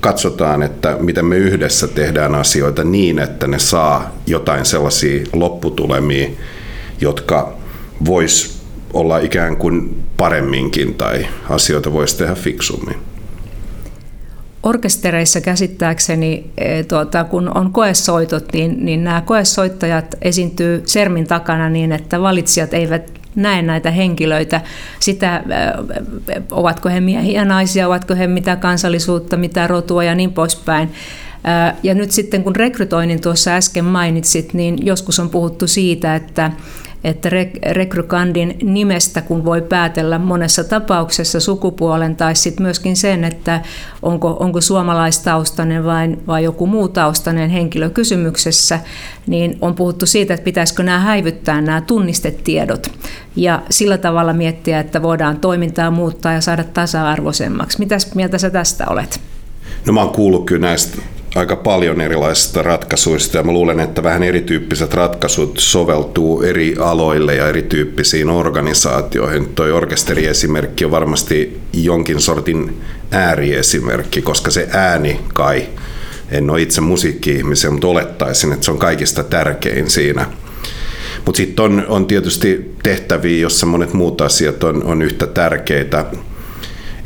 katsotaan, 0.00 0.62
että 0.62 0.96
miten 1.00 1.26
me 1.26 1.36
yhdessä 1.36 1.88
tehdään 1.88 2.34
asioita 2.34 2.84
niin, 2.84 3.18
että 3.18 3.46
ne 3.46 3.58
saa 3.58 4.14
jotain 4.26 4.64
sellaisia 4.64 5.24
lopputulemia, 5.32 6.28
jotka 7.00 7.56
vois 8.06 8.53
olla 8.94 9.18
ikään 9.18 9.56
kuin 9.56 10.02
paremminkin 10.16 10.94
tai 10.94 11.26
asioita 11.48 11.92
voisi 11.92 12.18
tehdä 12.18 12.34
fiksummin. 12.34 12.96
Orkestereissa 14.62 15.40
käsittääkseni, 15.40 16.50
e, 16.58 16.82
tuota, 16.84 17.24
kun 17.24 17.56
on 17.56 17.72
koesoitot, 17.72 18.52
niin, 18.52 18.84
niin 18.84 19.04
nämä 19.04 19.20
koesoittajat 19.20 20.14
esiintyy 20.22 20.82
sermin 20.86 21.26
takana 21.26 21.68
niin, 21.68 21.92
että 21.92 22.20
valitsijat 22.20 22.74
eivät 22.74 23.12
näe 23.34 23.62
näitä 23.62 23.90
henkilöitä, 23.90 24.60
sitä 25.00 25.42
ovatko 26.50 26.88
he 26.88 27.00
miehiä, 27.00 27.44
naisia, 27.44 27.86
ovatko 27.86 28.14
he 28.14 28.26
mitä 28.26 28.56
kansallisuutta, 28.56 29.36
mitä 29.36 29.66
rotua 29.66 30.04
ja 30.04 30.14
niin 30.14 30.32
poispäin. 30.32 30.92
Ja 31.82 31.94
nyt 31.94 32.10
sitten 32.10 32.44
kun 32.44 32.56
rekrytoinnin 32.56 33.20
tuossa 33.20 33.50
äsken 33.50 33.84
mainitsit, 33.84 34.54
niin 34.54 34.86
joskus 34.86 35.20
on 35.20 35.30
puhuttu 35.30 35.66
siitä, 35.66 36.16
että 36.16 36.52
että 37.04 37.30
rekrykandin 37.70 38.56
nimestä 38.62 39.22
kun 39.22 39.44
voi 39.44 39.62
päätellä 39.62 40.18
monessa 40.18 40.64
tapauksessa 40.64 41.40
sukupuolen 41.40 42.16
tai 42.16 42.36
sitten 42.36 42.62
myöskin 42.62 42.96
sen, 42.96 43.24
että 43.24 43.60
onko, 44.02 44.36
onko 44.40 44.60
suomalaistaustainen 44.60 45.84
vai, 45.84 46.16
vai 46.26 46.44
joku 46.44 46.66
muu 46.66 46.88
taustainen 46.88 47.50
henkilö 47.50 47.90
kysymyksessä, 47.90 48.80
niin 49.26 49.58
on 49.60 49.74
puhuttu 49.74 50.06
siitä, 50.06 50.34
että 50.34 50.44
pitäisikö 50.44 50.82
nämä 50.82 50.98
häivyttää 50.98 51.60
nämä 51.60 51.80
tunnistetiedot 51.80 52.90
ja 53.36 53.62
sillä 53.70 53.98
tavalla 53.98 54.32
miettiä, 54.32 54.80
että 54.80 55.02
voidaan 55.02 55.36
toimintaa 55.36 55.90
muuttaa 55.90 56.32
ja 56.32 56.40
saada 56.40 56.64
tasa-arvoisemmaksi. 56.64 57.78
Mitäs 57.78 58.14
mieltä 58.14 58.38
sä 58.38 58.50
tästä 58.50 58.86
olet? 58.88 59.20
No 59.86 59.92
mä 59.92 60.00
oon 60.00 60.10
kuullut 60.10 60.46
kyllä 60.46 60.66
näistä 60.66 60.98
aika 61.34 61.56
paljon 61.56 62.00
erilaisista 62.00 62.62
ratkaisuista 62.62 63.36
ja 63.36 63.42
mä 63.42 63.52
luulen, 63.52 63.80
että 63.80 64.02
vähän 64.02 64.22
erityyppiset 64.22 64.94
ratkaisut 64.94 65.58
soveltuu 65.58 66.42
eri 66.42 66.74
aloille 66.78 67.34
ja 67.34 67.48
erityyppisiin 67.48 68.30
organisaatioihin. 68.30 69.48
Toi 69.54 69.72
orkesteriesimerkki 69.72 70.84
on 70.84 70.90
varmasti 70.90 71.60
jonkin 71.72 72.20
sortin 72.20 72.80
ääriesimerkki, 73.10 74.22
koska 74.22 74.50
se 74.50 74.68
ääni 74.72 75.20
kai, 75.34 75.66
en 76.30 76.50
ole 76.50 76.62
itse 76.62 76.80
musiikki-ihmisiä, 76.80 77.70
mutta 77.70 77.86
olettaisin, 77.86 78.52
että 78.52 78.64
se 78.64 78.70
on 78.70 78.78
kaikista 78.78 79.24
tärkein 79.24 79.90
siinä. 79.90 80.26
Mutta 81.26 81.36
sitten 81.36 81.64
on, 81.64 81.84
on 81.88 82.06
tietysti 82.06 82.74
tehtäviä, 82.82 83.38
jossa 83.38 83.66
monet 83.66 83.92
muut 83.92 84.20
asiat 84.20 84.64
on, 84.64 84.84
on 84.84 85.02
yhtä 85.02 85.26
tärkeitä. 85.26 86.04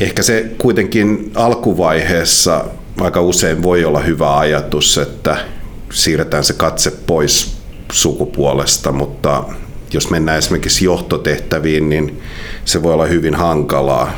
Ehkä 0.00 0.22
se 0.22 0.46
kuitenkin 0.58 1.30
alkuvaiheessa 1.34 2.64
aika 3.00 3.20
usein 3.20 3.62
voi 3.62 3.84
olla 3.84 4.00
hyvä 4.00 4.38
ajatus, 4.38 4.98
että 4.98 5.36
siirretään 5.92 6.44
se 6.44 6.52
katse 6.52 6.90
pois 6.90 7.58
sukupuolesta, 7.92 8.92
mutta 8.92 9.44
jos 9.92 10.10
mennään 10.10 10.38
esimerkiksi 10.38 10.84
johtotehtäviin, 10.84 11.88
niin 11.88 12.20
se 12.64 12.82
voi 12.82 12.92
olla 12.94 13.06
hyvin 13.06 13.34
hankalaa. 13.34 14.12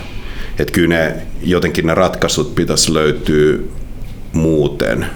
Että 0.59 0.73
kyllä 0.73 0.89
ne, 0.89 1.17
jotenkin 1.43 1.87
ne 1.87 1.95
ratkaisut 1.95 2.55
pitäisi 2.55 2.95
löytyä 2.95 3.59
muuten. 4.33 5.07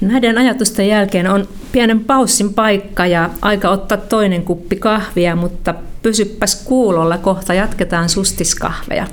Näiden 0.00 0.38
ajatusten 0.38 0.88
jälkeen 0.88 1.30
on 1.30 1.48
pienen 1.72 2.04
paussin 2.04 2.54
paikka 2.54 3.06
ja 3.06 3.30
aika 3.42 3.70
ottaa 3.70 3.98
toinen 3.98 4.42
kuppi 4.42 4.76
kahvia, 4.76 5.36
mutta 5.36 5.74
pysyppäs 6.02 6.62
kuulolla, 6.64 7.18
kohta 7.18 7.54
jatketaan 7.54 8.08
sustiskahveja. 8.08 9.06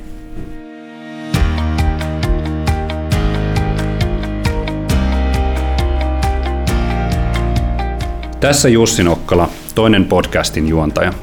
Tässä 8.45 8.69
Jussi 8.69 9.03
Nokkala, 9.03 9.49
toinen 9.75 10.05
podcastin 10.05 10.67
juontaja. 10.67 11.13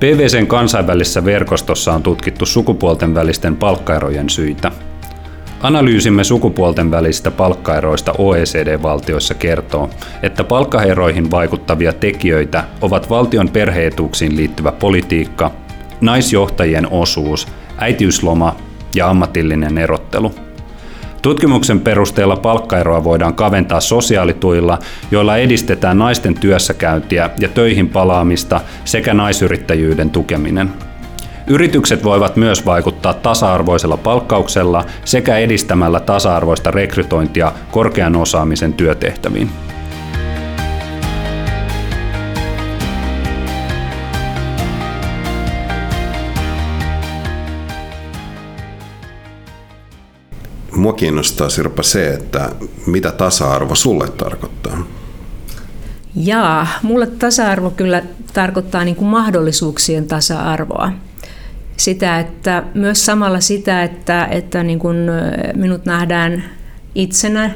PVCn 0.00 0.46
kansainvälisessä 0.46 1.24
verkostossa 1.24 1.92
on 1.92 2.02
tutkittu 2.02 2.46
sukupuolten 2.46 3.14
välisten 3.14 3.56
palkkaerojen 3.56 4.30
syitä. 4.30 4.72
Analyysimme 5.60 6.24
sukupuolten 6.24 6.90
välisistä 6.90 7.30
palkkaeroista 7.30 8.14
OECD-valtioissa 8.18 9.34
kertoo, 9.34 9.90
että 10.22 10.44
palkkaeroihin 10.44 11.30
vaikuttavia 11.30 11.92
tekijöitä 11.92 12.64
ovat 12.80 13.10
valtion 13.10 13.48
perheetuuksiin 13.48 14.36
liittyvä 14.36 14.72
politiikka, 14.72 15.50
naisjohtajien 16.00 16.88
osuus, 16.90 17.48
äitiysloma 17.76 18.56
ja 18.94 19.10
ammatillinen 19.10 19.78
erottelu– 19.78 20.34
Tutkimuksen 21.22 21.80
perusteella 21.80 22.36
palkkaeroa 22.36 23.04
voidaan 23.04 23.34
kaventaa 23.34 23.80
sosiaalituilla, 23.80 24.78
joilla 25.10 25.36
edistetään 25.36 25.98
naisten 25.98 26.34
työssäkäyntiä 26.34 27.30
ja 27.40 27.48
töihin 27.48 27.88
palaamista 27.88 28.60
sekä 28.84 29.14
naisyrittäjyyden 29.14 30.10
tukeminen. 30.10 30.70
Yritykset 31.46 32.04
voivat 32.04 32.36
myös 32.36 32.66
vaikuttaa 32.66 33.14
tasa-arvoisella 33.14 33.96
palkkauksella 33.96 34.84
sekä 35.04 35.36
edistämällä 35.36 36.00
tasa-arvoista 36.00 36.70
rekrytointia 36.70 37.52
korkean 37.70 38.16
osaamisen 38.16 38.72
työtehtäviin. 38.72 39.50
Mua 50.78 50.92
kiinnostaa 50.92 51.48
Sirpa 51.48 51.82
se, 51.82 52.08
että 52.14 52.50
mitä 52.86 53.12
tasa-arvo 53.12 53.74
sulle 53.74 54.08
tarkoittaa? 54.08 54.86
Jaa, 56.16 56.66
mulle 56.82 57.06
tasa-arvo 57.06 57.70
kyllä 57.70 58.02
tarkoittaa 58.32 58.84
niin 58.84 58.96
kuin 58.96 59.08
mahdollisuuksien 59.08 60.06
tasa-arvoa. 60.06 60.92
Sitä, 61.76 62.18
että 62.18 62.62
myös 62.74 63.06
samalla 63.06 63.40
sitä, 63.40 63.82
että, 63.82 64.24
että 64.24 64.62
niin 64.62 64.78
kuin 64.78 64.96
minut 65.54 65.84
nähdään 65.84 66.44
itsenä, 66.94 67.50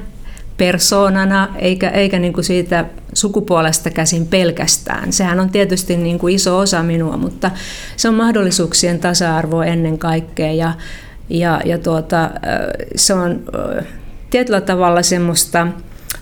persoonana, 0.56 1.48
eikä, 1.58 1.90
eikä 1.90 2.18
niin 2.18 2.32
kuin 2.32 2.44
siitä 2.44 2.84
sukupuolesta 3.14 3.90
käsin 3.90 4.26
pelkästään. 4.26 5.12
Sehän 5.12 5.40
on 5.40 5.50
tietysti 5.50 5.96
niin 5.96 6.18
kuin 6.18 6.34
iso 6.34 6.58
osa 6.58 6.82
minua, 6.82 7.16
mutta 7.16 7.50
se 7.96 8.08
on 8.08 8.14
mahdollisuuksien 8.14 8.98
tasa-arvo 8.98 9.62
ennen 9.62 9.98
kaikkea. 9.98 10.52
Ja, 10.52 10.72
ja, 11.28 11.60
ja 11.64 11.78
tuota, 11.78 12.30
se 12.96 13.14
on 13.14 13.42
tietyllä 14.30 14.60
tavalla 14.60 15.02
semmoista 15.02 15.66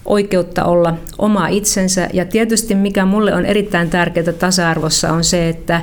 oikeutta 0.04 0.64
olla 0.64 0.94
oma 1.18 1.48
itsensä. 1.48 2.08
Ja 2.12 2.24
tietysti 2.24 2.74
mikä 2.74 3.04
mulle 3.04 3.34
on 3.34 3.46
erittäin 3.46 3.90
tärkeää 3.90 4.32
tasa-arvossa 4.32 5.12
on 5.12 5.24
se, 5.24 5.48
että 5.48 5.82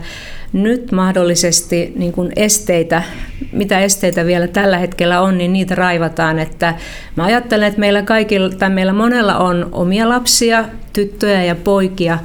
nyt 0.54 0.92
mahdollisesti 0.92 1.94
niin 1.96 2.14
kuin 2.14 2.32
esteitä, 2.36 3.04
mitä 3.52 3.80
esteitä 3.80 4.26
vielä 4.26 4.48
tällä 4.48 4.78
hetkellä 4.78 5.22
on, 5.22 5.38
niin 5.38 5.54
niitä 5.54 5.76
raivataan. 5.76 6.40
Että 6.40 6.76
mä 7.16 7.24
ajattelen, 7.24 7.68
että 7.68 7.80
meillä 7.80 8.02
kaikilla, 8.02 8.50
tai 8.50 8.70
meillä 8.70 8.94
monella 8.94 9.38
on 9.38 9.70
omia 9.72 10.10
lapsia, 10.10 10.66
tyttöjä 10.94 11.44
ja 11.44 11.56
poikia, 11.56 12.20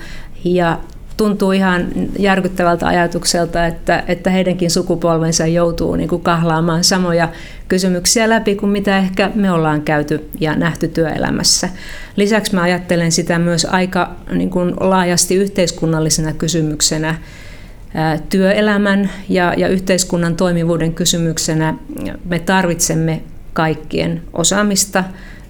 ja 0.44 0.78
tuntuu 1.16 1.52
ihan 1.52 1.86
järkyttävältä 2.18 2.86
ajatukselta, 2.86 3.66
että, 3.66 4.04
että 4.08 4.30
heidänkin 4.30 4.70
sukupolvensa 4.70 5.46
joutuu 5.46 5.96
niin 5.96 6.08
kuin 6.08 6.22
kahlaamaan 6.22 6.84
samoja 6.84 7.28
kysymyksiä 7.68 8.28
läpi 8.28 8.54
kuin 8.54 8.72
mitä 8.72 8.98
ehkä 8.98 9.30
me 9.34 9.52
ollaan 9.52 9.82
käyty 9.82 10.28
ja 10.40 10.56
nähty 10.56 10.88
työelämässä. 10.88 11.68
Lisäksi 12.16 12.54
mä 12.54 12.62
ajattelen 12.62 13.12
sitä 13.12 13.38
myös 13.38 13.64
aika 13.64 14.10
niin 14.32 14.50
kuin 14.50 14.74
laajasti 14.80 15.34
yhteiskunnallisena 15.34 16.32
kysymyksenä, 16.32 17.14
työelämän 18.28 19.10
ja, 19.28 19.54
ja 19.56 19.68
yhteiskunnan 19.68 20.36
toimivuuden 20.36 20.94
kysymyksenä. 20.94 21.74
Me 22.24 22.38
tarvitsemme 22.38 23.22
kaikkien 23.52 24.22
osaamista 24.32 25.04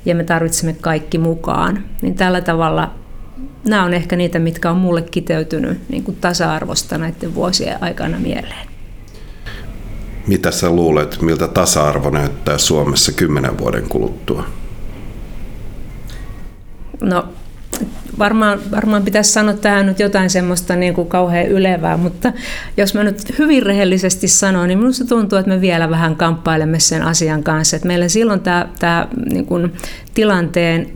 ja 0.05 0.15
me 0.15 0.25
tarvitsemme 0.25 0.77
kaikki 0.81 1.19
mukaan. 1.19 1.85
Niin 2.03 2.15
tällä 2.15 2.41
tavalla 2.41 3.02
nämä 3.65 3.85
on 3.85 3.95
ehkä 3.95 4.17
niitä, 4.17 4.39
mitkä 4.39 4.71
on 4.71 4.77
mulle 4.77 5.03
kiteytynyt 5.03 5.81
niin 5.89 6.05
kuin 6.05 6.17
tasa-arvosta 6.21 6.99
näiden 6.99 7.35
vuosien 7.35 7.83
aikana 7.83 8.19
mieleen. 8.19 8.69
Mitä 10.27 10.51
sä 10.51 10.71
luulet, 10.71 11.23
miltä 11.23 11.49
tasa-arvo 11.49 12.11
näyttää 12.11 12.59
Suomessa 12.59 13.13
kymmenen 13.13 13.59
vuoden 13.59 13.89
kuluttua? 13.89 14.45
No 17.01 17.29
varmaan, 18.23 18.59
varmaan 18.71 19.03
pitäisi 19.03 19.33
sanoa 19.33 19.55
tähän 19.55 19.87
nyt 19.87 20.01
jotain 20.01 20.31
semmoista 20.31 20.77
niin 20.77 20.95
kuin 20.95 21.09
kauhean 21.09 21.47
ylevää, 21.47 21.97
mutta 21.97 22.33
jos 22.77 22.95
mä 22.95 23.05
nyt 23.05 23.39
hyvin 23.39 23.63
rehellisesti 23.63 24.29
sanon, 24.29 24.69
niin 24.69 24.79
minusta 24.79 25.05
tuntuu, 25.05 25.39
että 25.39 25.49
me 25.49 25.61
vielä 25.61 25.91
vähän 25.91 26.17
kamppailemme 26.17 26.79
sen 26.79 27.03
asian 27.03 27.43
kanssa. 27.43 27.77
Että 27.77 27.89
meillä 27.89 28.09
silloin 28.09 28.41
tämä, 28.41 28.69
tämä 28.79 29.09
niin 29.33 29.47
kuin 29.47 29.73
tilanteen 30.15 30.87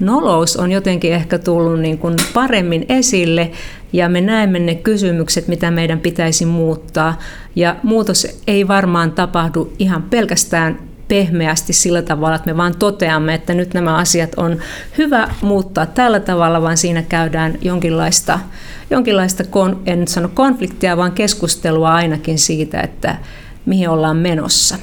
nolous 0.00 0.56
on 0.56 0.72
jotenkin 0.72 1.12
ehkä 1.12 1.38
tullut 1.38 1.80
niin 1.80 1.98
kuin 1.98 2.16
paremmin 2.34 2.86
esille 2.88 3.50
ja 3.92 4.08
me 4.08 4.20
näemme 4.20 4.58
ne 4.58 4.74
kysymykset, 4.74 5.48
mitä 5.48 5.70
meidän 5.70 6.00
pitäisi 6.00 6.46
muuttaa. 6.46 7.18
Ja 7.56 7.76
muutos 7.82 8.42
ei 8.46 8.68
varmaan 8.68 9.12
tapahdu 9.12 9.72
ihan 9.78 10.02
pelkästään 10.02 10.93
pehmeästi 11.08 11.72
sillä 11.72 12.02
tavalla, 12.02 12.36
että 12.36 12.50
me 12.50 12.56
vaan 12.56 12.76
toteamme, 12.78 13.34
että 13.34 13.54
nyt 13.54 13.74
nämä 13.74 13.96
asiat 13.96 14.34
on 14.36 14.58
hyvä 14.98 15.28
muuttaa 15.40 15.86
tällä 15.86 16.20
tavalla, 16.20 16.62
vaan 16.62 16.76
siinä 16.76 17.02
käydään 17.02 17.58
jonkinlaista, 17.60 18.38
jonkinlaista 18.90 19.44
en 19.86 20.00
nyt 20.00 20.08
sano 20.08 20.28
konfliktia, 20.34 20.96
vaan 20.96 21.12
keskustelua 21.12 21.94
ainakin 21.94 22.38
siitä, 22.38 22.80
että 22.80 23.18
mihin 23.66 23.88
ollaan 23.88 24.16
menossa. 24.16 24.78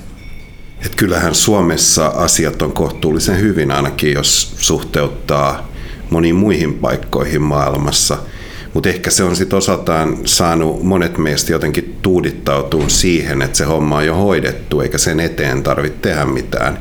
Et 0.86 0.96
kyllähän 0.96 1.36
Suomessa 1.36 2.08
asiat 2.08 2.62
on 2.62 2.72
kohtuullisen 2.72 3.40
hyvin, 3.40 3.72
ainakin 3.72 4.14
jos 4.14 4.56
suhteuttaa 4.58 5.68
moniin 6.10 6.36
muihin 6.36 6.74
paikkoihin 6.74 7.42
maailmassa– 7.42 8.18
mutta 8.74 8.90
ehkä 8.90 9.10
se 9.10 9.24
on 9.24 9.36
sitten 9.36 9.58
osaltaan 9.58 10.18
saanut 10.26 10.84
monet 10.84 11.18
meistä 11.18 11.52
jotenkin 11.52 11.98
tuudittautua 12.02 12.90
siihen, 12.90 13.42
että 13.42 13.58
se 13.58 13.64
homma 13.64 13.98
on 13.98 14.06
jo 14.06 14.16
hoidettu, 14.16 14.82
eikä 14.82 14.98
sen 14.98 15.20
eteen 15.20 15.64
tarvitse 15.64 16.00
tehdä 16.02 16.26
mitään. 16.26 16.80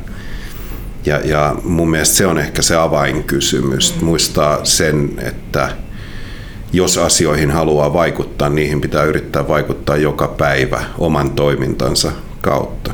Ja, 1.05 1.19
ja 1.23 1.55
mun 1.63 1.89
mielestä 1.91 2.15
se 2.15 2.25
on 2.25 2.37
ehkä 2.37 2.61
se 2.61 2.75
avainkysymys, 2.75 4.01
muistaa 4.01 4.65
sen, 4.65 5.09
että 5.17 5.69
jos 6.73 6.97
asioihin 6.97 7.51
haluaa 7.51 7.93
vaikuttaa, 7.93 8.49
niihin 8.49 8.81
pitää 8.81 9.03
yrittää 9.03 9.47
vaikuttaa 9.47 9.97
joka 9.97 10.27
päivä 10.27 10.83
oman 10.97 11.31
toimintansa 11.31 12.11
kautta. 12.41 12.93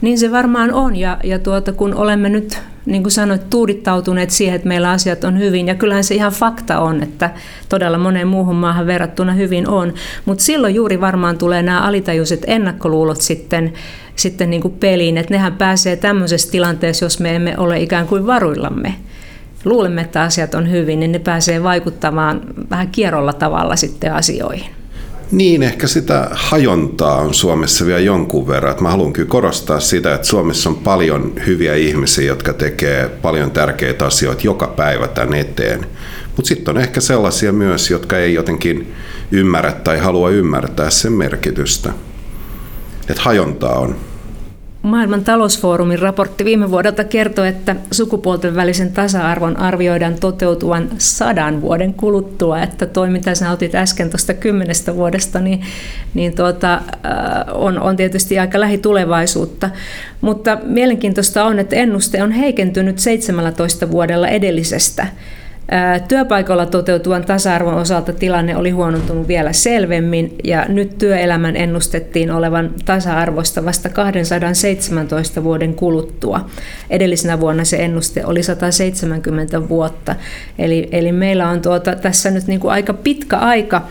Niin 0.00 0.18
se 0.18 0.30
varmaan 0.32 0.72
on, 0.72 0.96
ja, 0.96 1.18
ja 1.24 1.38
tuota, 1.38 1.72
kun 1.72 1.94
olemme 1.94 2.28
nyt 2.28 2.58
niin 2.86 3.02
kuin 3.02 3.12
sanoit, 3.12 3.50
tuudittautuneet 3.50 4.30
siihen, 4.30 4.56
että 4.56 4.68
meillä 4.68 4.90
asiat 4.90 5.24
on 5.24 5.38
hyvin. 5.38 5.66
Ja 5.66 5.74
kyllähän 5.74 6.04
se 6.04 6.14
ihan 6.14 6.32
fakta 6.32 6.80
on, 6.80 7.02
että 7.02 7.30
todella 7.68 7.98
moneen 7.98 8.28
muuhun 8.28 8.56
maahan 8.56 8.86
verrattuna 8.86 9.32
hyvin 9.32 9.68
on. 9.68 9.94
Mutta 10.24 10.44
silloin 10.44 10.74
juuri 10.74 11.00
varmaan 11.00 11.38
tulee 11.38 11.62
nämä 11.62 11.80
alitajuiset 11.80 12.44
ennakkoluulot 12.46 13.20
sitten, 13.20 13.72
sitten 14.16 14.50
niin 14.50 14.62
kuin 14.62 14.74
peliin. 14.74 15.18
Että 15.18 15.34
nehän 15.34 15.52
pääsee 15.56 15.96
tämmöisessä 15.96 16.50
tilanteessa, 16.50 17.04
jos 17.04 17.20
me 17.20 17.36
emme 17.36 17.58
ole 17.58 17.80
ikään 17.80 18.06
kuin 18.06 18.26
varuillamme. 18.26 18.94
Luulemme, 19.64 20.00
että 20.00 20.22
asiat 20.22 20.54
on 20.54 20.70
hyvin, 20.70 21.00
niin 21.00 21.12
ne 21.12 21.18
pääsee 21.18 21.62
vaikuttamaan 21.62 22.40
vähän 22.70 22.88
kierrolla 22.88 23.32
tavalla 23.32 23.76
sitten 23.76 24.12
asioihin. 24.12 24.83
Niin, 25.34 25.62
ehkä 25.62 25.86
sitä 25.86 26.28
hajontaa 26.32 27.16
on 27.16 27.34
Suomessa 27.34 27.86
vielä 27.86 28.00
jonkun 28.00 28.48
verran. 28.48 28.70
Että 28.70 28.82
mä 28.82 28.90
haluan 28.90 29.12
kyllä 29.12 29.28
korostaa 29.28 29.80
sitä, 29.80 30.14
että 30.14 30.26
Suomessa 30.26 30.70
on 30.70 30.76
paljon 30.76 31.32
hyviä 31.46 31.74
ihmisiä, 31.74 32.24
jotka 32.24 32.52
tekee 32.52 33.08
paljon 33.08 33.50
tärkeitä 33.50 34.06
asioita 34.06 34.42
joka 34.44 34.66
päivä 34.66 35.08
tämän 35.08 35.34
eteen. 35.34 35.86
Mutta 36.36 36.48
sitten 36.48 36.76
on 36.76 36.82
ehkä 36.82 37.00
sellaisia 37.00 37.52
myös, 37.52 37.90
jotka 37.90 38.18
ei 38.18 38.34
jotenkin 38.34 38.94
ymmärrä 39.30 39.72
tai 39.72 39.98
halua 39.98 40.30
ymmärtää 40.30 40.90
sen 40.90 41.12
merkitystä. 41.12 41.92
Että 43.08 43.22
hajontaa 43.22 43.78
on. 43.78 43.96
Maailman 44.84 45.24
talousfoorumin 45.24 45.98
raportti 45.98 46.44
viime 46.44 46.70
vuodelta 46.70 47.04
kertoo, 47.04 47.44
että 47.44 47.76
sukupuolten 47.90 48.54
välisen 48.54 48.92
tasa-arvon 48.92 49.56
arvioidaan 49.56 50.14
toteutuvan 50.20 50.88
sadan 50.98 51.60
vuoden 51.60 51.94
kuluttua. 51.94 52.62
Että 52.62 52.86
toi, 52.86 53.10
mitä 53.10 53.34
sinä 53.34 53.52
otit 53.52 53.74
äsken 53.74 54.10
tuosta 54.10 54.34
kymmenestä 54.34 54.94
vuodesta, 54.94 55.40
niin, 55.40 55.60
niin 56.14 56.34
tuota, 56.34 56.82
on, 57.52 57.80
on 57.80 57.96
tietysti 57.96 58.38
aika 58.38 58.60
lähitulevaisuutta. 58.60 59.70
Mutta 60.20 60.58
mielenkiintoista 60.64 61.44
on, 61.44 61.58
että 61.58 61.76
ennuste 61.76 62.22
on 62.22 62.32
heikentynyt 62.32 62.98
17 62.98 63.90
vuodella 63.90 64.28
edellisestä. 64.28 65.06
Työpaikalla 66.08 66.66
toteutuvan 66.66 67.24
tasa-arvon 67.24 67.74
osalta 67.74 68.12
tilanne 68.12 68.56
oli 68.56 68.70
huonontunut 68.70 69.28
vielä 69.28 69.52
selvemmin 69.52 70.34
ja 70.44 70.66
nyt 70.68 70.98
työelämän 70.98 71.56
ennustettiin 71.56 72.30
olevan 72.30 72.70
tasa-arvosta 72.84 73.64
vasta 73.64 73.88
217 73.88 75.44
vuoden 75.44 75.74
kuluttua. 75.74 76.46
Edellisenä 76.90 77.40
vuonna 77.40 77.64
se 77.64 77.76
ennuste 77.76 78.26
oli 78.26 78.42
170 78.42 79.68
vuotta. 79.68 80.14
Eli, 80.58 80.88
eli 80.92 81.12
meillä 81.12 81.48
on 81.48 81.62
tuota, 81.62 81.96
tässä 81.96 82.30
nyt 82.30 82.46
niin 82.46 82.60
kuin 82.60 82.72
aika 82.72 82.94
pitkä 82.94 83.36
aika, 83.36 83.82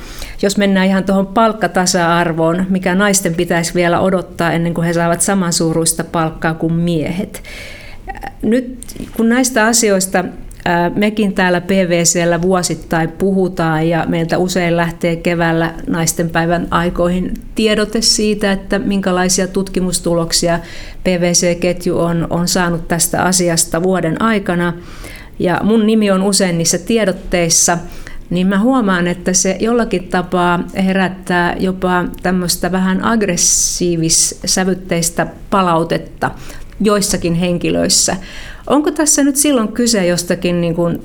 jos 0.42 0.58
mennään 0.58 0.88
ihan 0.88 1.04
tuohon 1.04 1.28
palkkatasa-arvoon, 1.28 2.66
mikä 2.70 2.96
naisten 2.96 3.36
pitäisi 3.36 3.74
vielä 3.74 4.00
odottaa 4.00 4.52
ennen 4.52 4.74
kuin 4.74 4.88
he 4.88 4.94
saavat 4.94 5.22
samansuuruista 5.22 6.04
palkkaa 6.04 6.54
kuin 6.54 6.74
miehet. 6.74 7.44
Nyt 8.42 8.78
kun 9.18 9.30
näistä 9.30 9.66
asioista 9.66 10.26
Mekin 10.96 11.34
täällä 11.34 11.62
PVCllä 11.62 12.42
vuosittain 12.42 13.12
puhutaan 13.12 13.90
ja 13.90 14.06
meiltä 14.08 14.38
usein 14.38 14.78
lähtee 14.78 15.16
keväällä 15.16 15.74
naisten 15.88 16.30
päivän 16.30 16.68
aikoihin 16.72 17.34
tiedote 17.56 18.02
siitä, 18.02 18.52
että 18.52 18.80
minkälaisia 18.80 19.48
tutkimustuloksia 19.48 20.60
PVC-ketju 21.04 22.00
on, 22.00 22.28
on 22.30 22.48
saanut 22.48 22.88
tästä 22.88 23.24
asiasta 23.24 23.84
vuoden 23.84 24.22
aikana. 24.22 24.74
Ja 25.40 25.60
mun 25.64 25.88
nimi 25.88 26.12
on 26.12 26.22
usein 26.22 26.58
niissä 26.58 26.78
tiedotteissa, 26.78 27.78
niin 28.30 28.48
mä 28.48 28.60
huomaan, 28.60 29.08
että 29.08 29.34
se 29.34 29.58
jollakin 29.60 30.08
tapaa 30.08 30.60
herättää 30.86 31.56
jopa 31.60 32.06
tämmöistä 32.24 32.72
vähän 32.72 33.04
aggressiivis-sävytteistä 33.04 35.28
palautetta 35.50 36.32
joissakin 36.82 37.34
henkilöissä. 37.34 38.16
Onko 38.68 38.92
tässä 38.92 39.24
nyt 39.24 39.36
silloin 39.36 39.68
kyse 39.68 40.06
jostakin 40.06 40.62
niin 40.62 40.76
kuin 40.76 41.00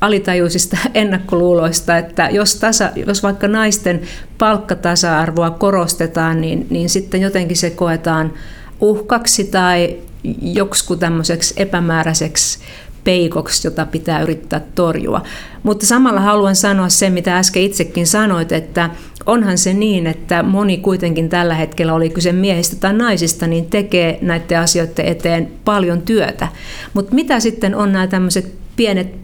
alitajuisista 0.00 0.76
ennakkoluuloista, 0.94 1.98
että 1.98 2.28
jos, 2.32 2.54
tasa, 2.54 2.90
jos 3.06 3.22
vaikka 3.22 3.48
naisten 3.48 4.00
palkkatasa-arvoa 4.38 5.50
korostetaan, 5.50 6.40
niin, 6.40 6.66
niin 6.70 6.90
sitten 6.90 7.20
jotenkin 7.20 7.56
se 7.56 7.70
koetaan 7.70 8.32
uhkaksi 8.80 9.44
tai 9.44 9.96
joksikin 10.42 10.98
tämmöiseksi 10.98 11.54
epämääräiseksi 11.56 12.58
peikoksi, 13.04 13.66
jota 13.66 13.86
pitää 13.86 14.22
yrittää 14.22 14.60
torjua. 14.74 15.22
Mutta 15.62 15.86
samalla 15.86 16.20
haluan 16.20 16.56
sanoa 16.56 16.88
sen, 16.88 17.12
mitä 17.12 17.38
äsken 17.38 17.62
itsekin 17.62 18.06
sanoit, 18.06 18.52
että 18.52 18.90
onhan 19.26 19.58
se 19.58 19.74
niin, 19.74 20.06
että 20.06 20.42
moni 20.42 20.76
kuitenkin 20.78 21.28
tällä 21.28 21.54
hetkellä, 21.54 21.94
oli 21.94 22.10
kyse 22.10 22.32
miehistä 22.32 22.76
tai 22.76 22.94
naisista, 22.94 23.46
niin 23.46 23.66
tekee 23.66 24.18
näiden 24.22 24.60
asioiden 24.60 25.06
eteen 25.06 25.50
paljon 25.64 26.02
työtä. 26.02 26.48
Mutta 26.94 27.14
mitä 27.14 27.40
sitten 27.40 27.74
on 27.74 27.92
nämä 27.92 28.06
tämmöiset 28.06 28.54
pienet 28.76 29.14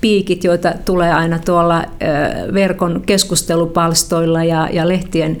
piikit, 0.00 0.44
joita 0.44 0.72
tulee 0.84 1.12
aina 1.12 1.38
tuolla 1.38 1.84
verkon 2.54 3.02
keskustelupalstoilla 3.06 4.44
ja, 4.44 4.68
ja 4.72 4.88
lehtien 4.88 5.38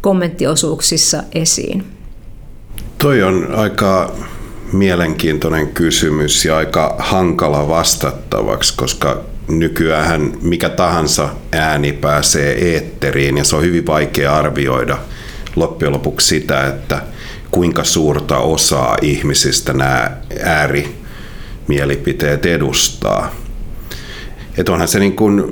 kommenttiosuuksissa 0.00 1.22
esiin? 1.34 1.84
Toi 2.98 3.22
on 3.22 3.54
aika 3.54 4.14
mielenkiintoinen 4.72 5.68
kysymys 5.68 6.44
ja 6.44 6.56
aika 6.56 6.94
hankala 6.98 7.68
vastattavaksi, 7.68 8.76
koska 8.76 9.20
nykyään 9.48 10.32
mikä 10.42 10.68
tahansa 10.68 11.28
ääni 11.52 11.92
pääsee 11.92 12.72
eetteriin 12.72 13.38
ja 13.38 13.44
se 13.44 13.56
on 13.56 13.62
hyvin 13.62 13.86
vaikea 13.86 14.36
arvioida 14.36 14.98
loppujen 15.56 15.92
lopuksi 15.92 16.26
sitä, 16.26 16.66
että 16.66 17.02
kuinka 17.50 17.84
suurta 17.84 18.38
osaa 18.38 18.96
ihmisistä 19.02 19.72
nämä 19.72 20.10
äärimielipiteet 20.44 22.46
edustaa. 22.46 23.34
Että 24.58 24.72
onhan 24.72 24.88
se 24.88 24.98
niin 24.98 25.16
kuin 25.16 25.44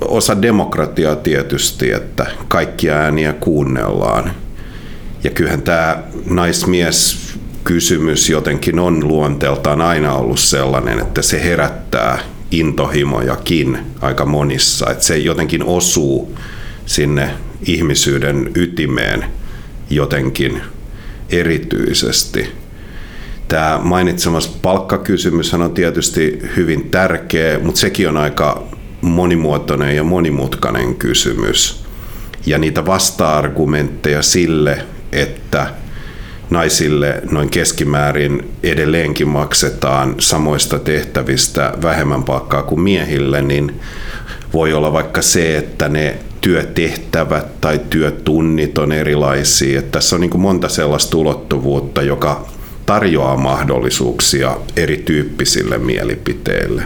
osa 0.00 0.42
demokratiaa 0.42 1.16
tietysti, 1.16 1.92
että 1.92 2.26
kaikkia 2.48 2.94
ääniä 2.94 3.32
kuunnellaan. 3.32 4.32
Ja 5.24 5.30
kyllähän 5.30 5.62
tämä 5.62 6.02
naismies 6.30 7.28
kysymys 7.64 8.30
jotenkin 8.30 8.78
on 8.78 9.08
luonteeltaan 9.08 9.80
aina 9.80 10.14
ollut 10.14 10.38
sellainen, 10.38 10.98
että 10.98 11.22
se 11.22 11.44
herättää 11.44 12.18
intohimojakin 12.50 13.78
aika 14.00 14.24
monissa. 14.24 14.90
Että 14.90 15.04
se 15.04 15.18
jotenkin 15.18 15.62
osuu 15.62 16.38
sinne 16.86 17.30
ihmisyyden 17.66 18.50
ytimeen 18.54 19.24
jotenkin 19.90 20.62
erityisesti. 21.30 22.52
Tämä 23.48 23.80
mainitsemas 23.82 24.48
palkkakysymys 24.48 25.54
on 25.54 25.70
tietysti 25.70 26.42
hyvin 26.56 26.90
tärkeä, 26.90 27.58
mutta 27.58 27.80
sekin 27.80 28.08
on 28.08 28.16
aika 28.16 28.66
monimuotoinen 29.00 29.96
ja 29.96 30.04
monimutkainen 30.04 30.94
kysymys. 30.94 31.84
Ja 32.46 32.58
niitä 32.58 32.86
vasta-argumentteja 32.86 34.22
sille, 34.22 34.84
että 35.12 35.74
naisille 36.50 37.22
noin 37.30 37.50
keskimäärin 37.50 38.50
edelleenkin 38.62 39.28
maksetaan 39.28 40.14
samoista 40.18 40.78
tehtävistä 40.78 41.72
vähemmän 41.82 42.24
palkkaa 42.24 42.62
kuin 42.62 42.80
miehille, 42.80 43.42
niin 43.42 43.80
voi 44.52 44.72
olla 44.72 44.92
vaikka 44.92 45.22
se, 45.22 45.56
että 45.56 45.88
ne 45.88 46.18
työtehtävät 46.40 47.60
tai 47.60 47.80
työtunnit 47.90 48.78
on 48.78 48.92
erilaisia. 48.92 49.78
Että 49.78 49.90
tässä 49.90 50.16
on 50.16 50.20
niin 50.20 50.40
monta 50.40 50.68
sellaista 50.68 51.16
ulottuvuutta, 51.16 52.02
joka 52.02 52.46
tarjoaa 52.86 53.36
mahdollisuuksia 53.36 54.56
erityyppisille 54.76 55.78
mielipiteille. 55.78 56.82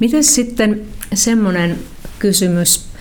Miten 0.00 0.24
sitten 0.24 0.80
semmoinen 1.14 1.78
kysymys, 2.18 2.91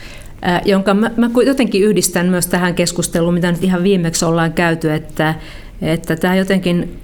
jonka 0.66 0.94
mä, 0.94 1.12
mä 1.18 1.30
jotenkin 1.46 1.84
yhdistän 1.84 2.28
myös 2.28 2.48
tähän 2.48 2.76
keskusteluun, 2.76 3.34
mitä 3.34 3.52
nyt 3.52 3.64
ihan 3.64 3.84
viimeksi 3.84 4.26
ollaan 4.26 4.54
käyty, 4.54 4.94
että, 4.94 5.36
että 5.82 6.16
tämä 6.16 6.36
jotenkin 6.36 7.00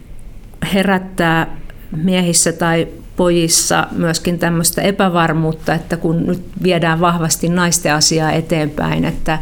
herättää 0.73 1.58
miehissä 2.04 2.54
tai 2.54 2.88
pojissa 3.15 3.88
myöskin 3.91 4.39
tämmöistä 4.39 4.82
epävarmuutta, 4.82 5.73
että 5.73 5.97
kun 5.97 6.26
nyt 6.26 6.43
viedään 6.63 7.00
vahvasti 7.00 7.50
naisten 7.50 7.93
asiaa 7.93 8.32
eteenpäin, 8.32 9.06
että 9.06 9.39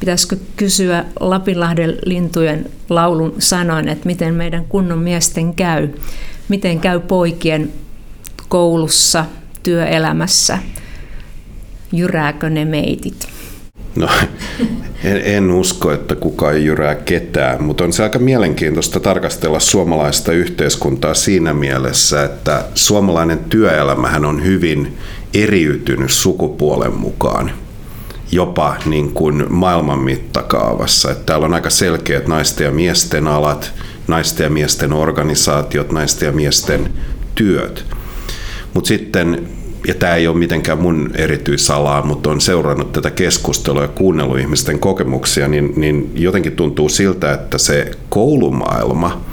pitäisikö 0.00 0.36
kysyä 0.56 1.04
Lapinlahden 1.20 1.98
lintujen 2.04 2.70
laulun 2.90 3.34
sanoin, 3.38 3.88
että 3.88 4.06
miten 4.06 4.34
meidän 4.34 4.64
kunnon 4.64 4.98
miesten 4.98 5.54
käy, 5.54 5.88
miten 6.48 6.80
käy 6.80 7.00
poikien 7.00 7.72
koulussa, 8.48 9.24
työelämässä, 9.62 10.58
jyrääkö 11.92 12.50
ne 12.50 12.64
meitit? 12.64 13.35
No, 13.96 14.08
en, 15.04 15.22
en 15.24 15.50
usko, 15.50 15.92
että 15.92 16.14
kukaan 16.14 16.64
jyrää 16.64 16.94
ketään, 16.94 17.62
mutta 17.62 17.84
on 17.84 17.92
se 17.92 18.02
aika 18.02 18.18
mielenkiintoista 18.18 19.00
tarkastella 19.00 19.60
suomalaista 19.60 20.32
yhteiskuntaa 20.32 21.14
siinä 21.14 21.54
mielessä, 21.54 22.24
että 22.24 22.64
suomalainen 22.74 23.38
työelämähän 23.38 24.24
on 24.24 24.44
hyvin 24.44 24.96
eriytynyt 25.34 26.10
sukupuolen 26.10 26.94
mukaan 26.94 27.50
jopa 28.32 28.76
niin 28.86 29.12
kuin 29.12 29.46
maailman 29.48 29.98
mittakaavassa. 29.98 31.10
Että 31.10 31.24
täällä 31.26 31.46
on 31.46 31.54
aika 31.54 31.70
selkeät 31.70 32.28
naisten 32.28 32.64
ja 32.64 32.70
miesten 32.70 33.26
alat, 33.26 33.72
naisten 34.08 34.44
ja 34.44 34.50
miesten 34.50 34.92
organisaatiot, 34.92 35.92
naisten 35.92 36.26
ja 36.26 36.32
miesten 36.32 36.92
työt. 37.34 37.84
Mutta 38.74 38.88
sitten 38.88 39.48
ja 39.88 39.94
tämä 39.94 40.14
ei 40.14 40.28
ole 40.28 40.36
mitenkään 40.36 40.78
mun 40.78 41.10
erityisalaa, 41.14 42.02
mutta 42.02 42.30
on 42.30 42.40
seurannut 42.40 42.92
tätä 42.92 43.10
keskustelua 43.10 43.82
ja 43.82 43.88
kuunnellut 43.88 44.38
ihmisten 44.38 44.78
kokemuksia, 44.78 45.48
niin, 45.48 45.72
niin 45.76 46.12
jotenkin 46.14 46.52
tuntuu 46.52 46.88
siltä, 46.88 47.32
että 47.32 47.58
se 47.58 47.90
koulumaailma 48.08 49.24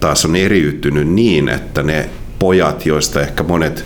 taas 0.00 0.24
on 0.24 0.36
eriytynyt 0.36 1.08
niin, 1.08 1.48
että 1.48 1.82
ne 1.82 2.08
pojat, 2.38 2.86
joista 2.86 3.20
ehkä 3.20 3.42
monet 3.42 3.84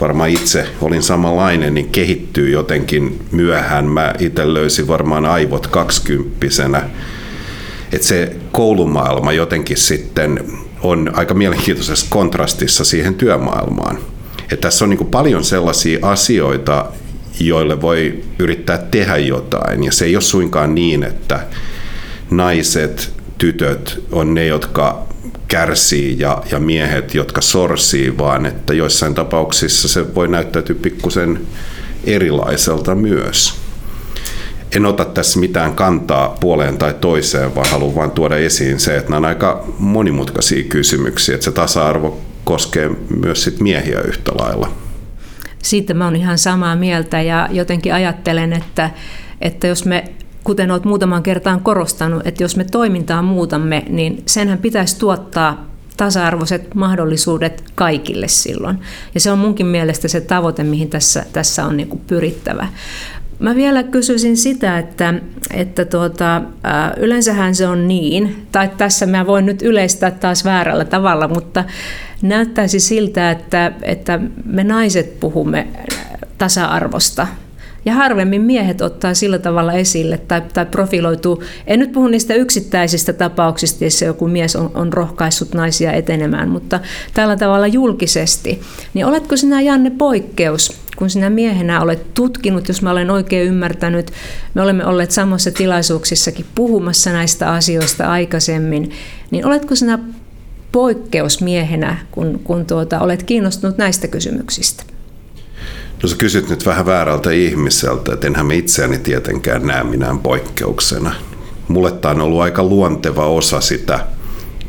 varmaan 0.00 0.30
itse 0.30 0.66
olin 0.80 1.02
samanlainen, 1.02 1.74
niin 1.74 1.88
kehittyy 1.88 2.50
jotenkin 2.50 3.20
myöhään. 3.32 3.84
Mä 3.84 4.14
itse 4.18 4.54
löysin 4.54 4.88
varmaan 4.88 5.26
aivot 5.26 5.66
kaksikymppisenä. 5.66 6.90
Että 7.92 8.06
se 8.06 8.36
koulumaailma 8.52 9.32
jotenkin 9.32 9.76
sitten 9.76 10.44
on 10.82 11.10
aika 11.14 11.34
mielenkiintoisessa 11.34 12.06
kontrastissa 12.10 12.84
siihen 12.84 13.14
työmaailmaan. 13.14 13.98
Ja 14.52 14.56
tässä 14.56 14.84
on 14.84 14.90
niin 14.90 15.06
paljon 15.06 15.44
sellaisia 15.44 15.98
asioita, 16.02 16.86
joille 17.40 17.80
voi 17.80 18.24
yrittää 18.38 18.78
tehdä 18.78 19.16
jotain. 19.16 19.84
Ja 19.84 19.92
se 19.92 20.04
ei 20.04 20.16
ole 20.16 20.22
suinkaan 20.22 20.74
niin, 20.74 21.02
että 21.02 21.40
naiset, 22.30 23.12
tytöt 23.38 24.02
on 24.10 24.34
ne, 24.34 24.46
jotka 24.46 25.06
kärsii 25.48 26.18
ja, 26.18 26.42
ja 26.50 26.60
miehet, 26.60 27.14
jotka 27.14 27.40
sorsii, 27.40 28.18
vaan 28.18 28.46
että 28.46 28.74
joissain 28.74 29.14
tapauksissa 29.14 29.88
se 29.88 30.14
voi 30.14 30.28
näyttäytyä 30.28 30.76
pikkusen 30.82 31.40
erilaiselta 32.04 32.94
myös. 32.94 33.54
En 34.76 34.86
ota 34.86 35.04
tässä 35.04 35.40
mitään 35.40 35.74
kantaa 35.74 36.36
puoleen 36.40 36.78
tai 36.78 36.94
toiseen, 37.00 37.54
vaan 37.54 37.70
haluan 37.70 37.94
vain 37.94 38.10
tuoda 38.10 38.36
esiin 38.36 38.80
se, 38.80 38.96
että 38.96 39.10
nämä 39.10 39.18
on 39.18 39.24
aika 39.24 39.64
monimutkaisia 39.78 40.64
kysymyksiä, 40.64 41.34
että 41.34 41.44
se 41.44 41.50
tasa-arvo 41.50 42.20
koskee 42.52 42.90
myös 43.20 43.44
sit 43.44 43.60
miehiä 43.60 44.00
yhtä 44.00 44.32
lailla. 44.34 44.72
Siitä 45.62 45.94
mä 45.94 46.04
oon 46.04 46.16
ihan 46.16 46.38
samaa 46.38 46.76
mieltä 46.76 47.22
ja 47.22 47.48
jotenkin 47.50 47.94
ajattelen, 47.94 48.52
että, 48.52 48.90
että 49.40 49.66
jos 49.66 49.84
me 49.84 50.04
kuten 50.44 50.70
olet 50.70 50.84
muutaman 50.84 51.22
kertaan 51.22 51.60
korostanut, 51.60 52.26
että 52.26 52.44
jos 52.44 52.56
me 52.56 52.64
toimintaa 52.64 53.22
muutamme, 53.22 53.84
niin 53.88 54.22
senhän 54.26 54.58
pitäisi 54.58 54.98
tuottaa 54.98 55.66
tasa-arvoiset 55.96 56.74
mahdollisuudet 56.74 57.64
kaikille 57.74 58.28
silloin. 58.28 58.78
Ja 59.14 59.20
se 59.20 59.30
on 59.30 59.38
munkin 59.38 59.66
mielestä 59.66 60.08
se 60.08 60.20
tavoite, 60.20 60.62
mihin 60.64 60.90
tässä, 60.90 61.26
tässä 61.32 61.64
on 61.64 61.76
niin 61.76 62.00
pyrittävä. 62.06 62.68
Mä 63.42 63.54
vielä 63.54 63.82
kysyisin 63.82 64.36
sitä, 64.36 64.78
että, 64.78 65.14
että 65.54 65.84
tuota, 65.84 66.42
yleensähän 66.96 67.54
se 67.54 67.66
on 67.66 67.88
niin, 67.88 68.46
tai 68.52 68.70
tässä 68.78 69.06
mä 69.06 69.26
voin 69.26 69.46
nyt 69.46 69.62
yleistää 69.62 70.10
taas 70.10 70.44
väärällä 70.44 70.84
tavalla, 70.84 71.28
mutta 71.28 71.64
näyttäisi 72.22 72.80
siltä, 72.80 73.30
että, 73.30 73.72
että 73.82 74.20
me 74.44 74.64
naiset 74.64 75.20
puhumme 75.20 75.66
tasa-arvosta 76.38 77.26
ja 77.84 77.92
harvemmin 77.92 78.42
miehet 78.42 78.80
ottaa 78.80 79.14
sillä 79.14 79.38
tavalla 79.38 79.72
esille 79.72 80.18
tai, 80.18 80.42
tai 80.54 80.66
profiloituu. 80.66 81.42
En 81.66 81.80
nyt 81.80 81.92
puhu 81.92 82.08
niistä 82.08 82.34
yksittäisistä 82.34 83.12
tapauksista, 83.12 83.84
joissa 83.84 84.04
joku 84.04 84.28
mies 84.28 84.56
on, 84.56 84.70
on 84.74 84.92
rohkaissut 84.92 85.54
naisia 85.54 85.92
etenemään, 85.92 86.48
mutta 86.48 86.80
tällä 87.14 87.36
tavalla 87.36 87.66
julkisesti. 87.66 88.60
Niin 88.94 89.06
oletko 89.06 89.36
sinä 89.36 89.60
Janne 89.60 89.90
poikkeus, 89.90 90.81
kun 90.96 91.10
sinä 91.10 91.30
miehenä 91.30 91.80
olet 91.80 92.14
tutkinut, 92.14 92.68
jos 92.68 92.82
mä 92.82 92.90
olen 92.90 93.10
oikein 93.10 93.48
ymmärtänyt, 93.48 94.10
me 94.54 94.62
olemme 94.62 94.86
olleet 94.86 95.10
samassa 95.10 95.50
tilaisuuksissakin 95.50 96.46
puhumassa 96.54 97.12
näistä 97.12 97.52
asioista 97.52 98.10
aikaisemmin, 98.10 98.90
niin 99.30 99.46
oletko 99.46 99.74
sinä 99.74 99.98
poikkeusmiehenä, 100.72 101.96
kun, 102.10 102.40
kun 102.44 102.66
tuota, 102.66 103.00
olet 103.00 103.22
kiinnostunut 103.22 103.78
näistä 103.78 104.08
kysymyksistä? 104.08 104.82
No 106.02 106.08
sä 106.08 106.16
kysyt 106.16 106.48
nyt 106.48 106.66
vähän 106.66 106.86
väärältä 106.86 107.30
ihmiseltä, 107.30 108.12
että 108.12 108.26
enhän 108.26 108.46
me 108.46 108.54
itseäni 108.54 108.98
tietenkään 108.98 109.66
näe 109.66 109.84
minään 109.84 110.18
poikkeuksena. 110.18 111.14
Mulle 111.68 111.92
tämä 111.92 112.14
on 112.14 112.20
ollut 112.20 112.40
aika 112.40 112.62
luonteva 112.62 113.26
osa 113.26 113.60
sitä 113.60 114.06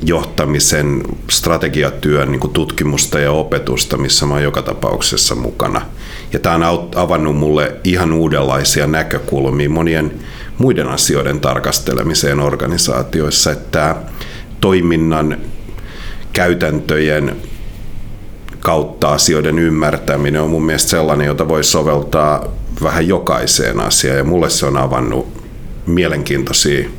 johtamisen 0.06 1.04
strategiatyön 1.30 2.32
niin 2.32 2.40
kuin 2.40 2.54
tutkimusta 2.54 3.20
ja 3.20 3.32
opetusta, 3.32 3.98
missä 3.98 4.26
mä 4.26 4.34
oon 4.34 4.44
joka 4.44 4.62
tapauksessa 4.62 5.36
mukana. 5.36 5.82
Ja 6.34 6.40
tämä 6.40 6.70
on 6.70 6.90
avannut 6.96 7.36
mulle 7.36 7.76
ihan 7.84 8.14
uudenlaisia 8.14 8.88
näkökulmia 8.88 9.70
monien 9.70 10.12
muiden 10.58 10.88
asioiden 10.88 11.40
tarkastelemiseen 11.40 12.40
organisaatioissa, 12.40 13.52
että 13.52 13.96
toiminnan 14.62 15.38
käytäntöjen 16.34 17.36
kautta 18.60 19.12
asioiden 19.12 19.60
ymmärtäminen 19.60 20.42
on 20.42 20.50
mun 20.50 20.66
mielestä 20.66 20.90
sellainen, 20.90 21.28
jota 21.28 21.48
voi 21.48 21.64
soveltaa 21.64 22.46
vähän 22.84 23.08
jokaiseen 23.08 23.80
asiaan. 23.80 24.18
Ja 24.18 24.24
mulle 24.24 24.50
se 24.50 24.66
on 24.66 24.78
avannut 24.78 25.44
mielenkiintoisia 25.86 26.90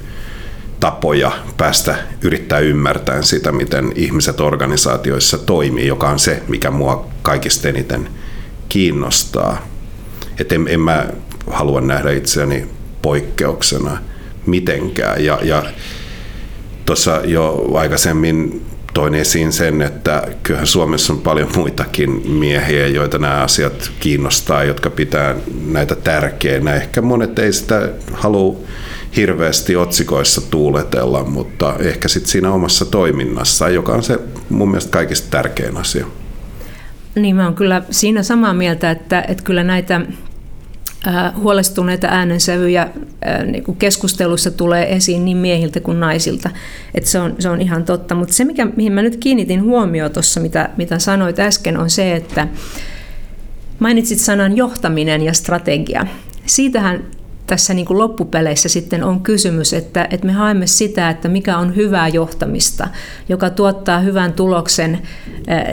tapoja 0.84 1.32
päästä 1.56 1.94
yrittää 2.22 2.58
ymmärtää 2.58 3.22
sitä, 3.22 3.52
miten 3.52 3.92
ihmiset 3.94 4.40
organisaatioissa 4.40 5.38
toimii, 5.38 5.86
joka 5.86 6.08
on 6.08 6.18
se, 6.18 6.42
mikä 6.48 6.70
mua 6.70 7.06
kaikista 7.22 7.68
eniten 7.68 8.08
kiinnostaa. 8.68 9.66
Et 10.40 10.52
en, 10.52 10.68
en 10.68 10.80
mä 10.80 11.06
halua 11.46 11.80
nähdä 11.80 12.10
itseäni 12.10 12.66
poikkeuksena 13.02 13.98
mitenkään. 14.46 15.24
Ja, 15.24 15.38
ja 15.42 15.62
tuossa 16.86 17.20
jo 17.24 17.70
aikaisemmin 17.74 18.66
toin 18.94 19.14
esiin 19.14 19.52
sen, 19.52 19.82
että 19.82 20.22
kyllähän 20.42 20.66
Suomessa 20.66 21.12
on 21.12 21.20
paljon 21.20 21.50
muitakin 21.56 22.30
miehiä, 22.30 22.86
joita 22.86 23.18
nämä 23.18 23.34
asiat 23.34 23.90
kiinnostaa, 24.00 24.64
jotka 24.64 24.90
pitää 24.90 25.34
näitä 25.66 25.94
tärkeänä. 25.94 26.74
Ehkä 26.74 27.02
monet 27.02 27.38
ei 27.38 27.52
sitä 27.52 27.88
halua 28.12 28.56
hirveästi 29.16 29.76
otsikoissa 29.76 30.40
tuuletella, 30.40 31.24
mutta 31.24 31.74
ehkä 31.78 32.08
sitten 32.08 32.30
siinä 32.30 32.52
omassa 32.52 32.84
toiminnassa, 32.84 33.68
joka 33.68 33.92
on 33.92 34.02
se 34.02 34.18
mun 34.50 34.68
mielestä 34.68 34.90
kaikista 34.90 35.30
tärkein 35.30 35.76
asia. 35.76 36.06
Niin 37.14 37.36
mä 37.36 37.44
oon 37.44 37.54
kyllä 37.54 37.82
siinä 37.90 38.22
samaa 38.22 38.54
mieltä, 38.54 38.90
että, 38.90 39.24
että 39.28 39.44
kyllä 39.44 39.64
näitä 39.64 40.00
huolestuneita 41.36 42.06
äänensävyjä 42.06 42.88
niin 43.46 43.64
kuin 43.64 43.76
keskustelussa 43.76 44.50
tulee 44.50 44.94
esiin 44.96 45.24
niin 45.24 45.36
miehiltä 45.36 45.80
kuin 45.80 46.00
naisilta. 46.00 46.50
Että 46.94 47.10
se, 47.10 47.18
on, 47.18 47.34
se 47.38 47.48
on 47.48 47.60
ihan 47.60 47.84
totta. 47.84 48.14
Mutta 48.14 48.34
se, 48.34 48.44
mikä, 48.44 48.66
mihin 48.76 48.92
mä 48.92 49.02
nyt 49.02 49.16
kiinnitin 49.16 49.62
huomioon 49.62 50.10
tuossa, 50.10 50.40
mitä, 50.40 50.68
mitä 50.76 50.98
sanoit 50.98 51.38
äsken, 51.38 51.78
on 51.78 51.90
se, 51.90 52.16
että 52.16 52.48
mainitsit 53.78 54.18
sanan 54.18 54.56
johtaminen 54.56 55.22
ja 55.22 55.32
strategia. 55.32 56.06
Siitähän 56.46 57.04
tässä 57.46 57.74
niin 57.74 57.86
kuin 57.86 57.98
loppupeleissä 57.98 58.68
sitten 58.68 59.04
on 59.04 59.20
kysymys, 59.20 59.72
että, 59.72 60.08
että 60.10 60.26
me 60.26 60.32
haemme 60.32 60.66
sitä, 60.66 61.10
että 61.10 61.28
mikä 61.28 61.58
on 61.58 61.76
hyvää 61.76 62.08
johtamista, 62.08 62.88
joka 63.28 63.50
tuottaa 63.50 63.98
hyvän 63.98 64.32
tuloksen 64.32 64.98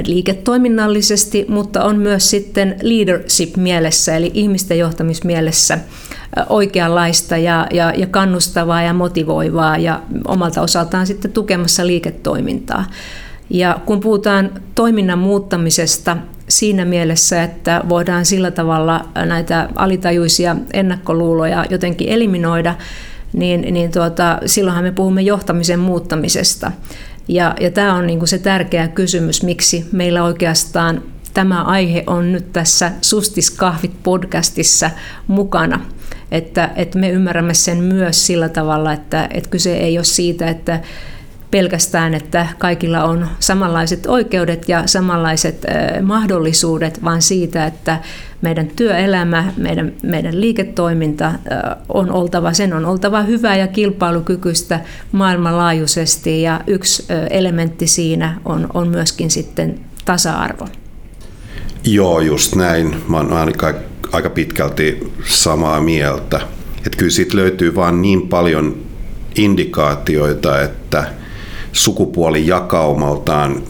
liiketoiminnallisesti, 0.07 1.45
mutta 1.49 1.83
on 1.83 1.97
myös 1.97 2.29
sitten 2.29 2.75
leadership-mielessä, 2.81 4.15
eli 4.15 4.31
ihmisten 4.33 4.79
johtamismielessä 4.79 5.79
oikeanlaista 6.49 7.37
ja, 7.37 7.67
ja, 7.73 7.93
ja 7.97 8.07
kannustavaa 8.07 8.81
ja 8.81 8.93
motivoivaa 8.93 9.77
ja 9.77 10.01
omalta 10.27 10.61
osaltaan 10.61 11.07
sitten 11.07 11.31
tukemassa 11.31 11.87
liiketoimintaa. 11.87 12.85
Ja 13.49 13.79
kun 13.85 13.99
puhutaan 13.99 14.51
toiminnan 14.75 15.19
muuttamisesta 15.19 16.17
siinä 16.51 16.85
mielessä, 16.85 17.43
että 17.43 17.81
voidaan 17.89 18.25
sillä 18.25 18.51
tavalla 18.51 19.05
näitä 19.25 19.69
alitajuisia 19.75 20.55
ennakkoluuloja 20.73 21.65
jotenkin 21.69 22.09
eliminoida, 22.09 22.75
niin, 23.33 23.73
niin 23.73 23.91
tuota, 23.91 24.39
silloinhan 24.45 24.83
me 24.83 24.91
puhumme 24.91 25.21
johtamisen 25.21 25.79
muuttamisesta. 25.79 26.71
Ja, 27.27 27.55
ja 27.59 27.71
tämä 27.71 27.93
on 27.93 28.07
niin 28.07 28.27
se 28.27 28.37
tärkeä 28.37 28.87
kysymys, 28.87 29.43
miksi 29.43 29.85
meillä 29.91 30.23
oikeastaan 30.23 31.01
tämä 31.33 31.63
aihe 31.63 32.03
on 32.07 32.31
nyt 32.31 32.53
tässä 32.53 32.91
Sustiskahvit 33.01 34.03
podcastissa 34.03 34.89
mukana. 35.27 35.85
Että, 36.31 36.69
että 36.75 36.99
me 36.99 37.09
ymmärrämme 37.09 37.53
sen 37.53 37.83
myös 37.83 38.27
sillä 38.27 38.49
tavalla, 38.49 38.93
että, 38.93 39.29
että 39.33 39.49
kyse 39.49 39.77
ei 39.77 39.97
ole 39.97 40.05
siitä, 40.05 40.49
että 40.49 40.79
pelkästään, 41.51 42.13
että 42.13 42.47
kaikilla 42.57 43.03
on 43.03 43.27
samanlaiset 43.39 44.05
oikeudet 44.05 44.69
ja 44.69 44.87
samanlaiset 44.87 45.65
mahdollisuudet, 46.01 47.03
vaan 47.03 47.21
siitä, 47.21 47.65
että 47.65 47.99
meidän 48.41 48.67
työelämä, 48.67 49.53
meidän, 49.57 49.93
meidän 50.03 50.41
liiketoiminta 50.41 51.31
on 51.89 52.11
oltava, 52.11 52.53
sen 52.53 52.73
on 52.73 52.85
oltava 52.85 53.21
hyvää 53.21 53.55
ja 53.55 53.67
kilpailukykyistä 53.67 54.79
maailmanlaajuisesti 55.11 56.41
ja 56.41 56.61
yksi 56.67 57.05
elementti 57.29 57.87
siinä 57.87 58.37
on, 58.45 58.67
on 58.73 58.87
myöskin 58.87 59.31
sitten 59.31 59.79
tasa-arvo. 60.05 60.67
Joo, 61.83 62.19
just 62.19 62.55
näin. 62.55 62.95
Mä 63.07 63.17
oon 63.17 63.33
aika, 64.11 64.29
pitkälti 64.29 65.13
samaa 65.25 65.81
mieltä. 65.81 66.41
Että 66.77 66.97
kyllä 66.97 67.11
siitä 67.11 67.37
löytyy 67.37 67.75
vaan 67.75 68.01
niin 68.01 68.27
paljon 68.27 68.77
indikaatioita, 69.35 70.61
että– 70.61 71.05
sukupuolijakaumaltaan 71.73 73.63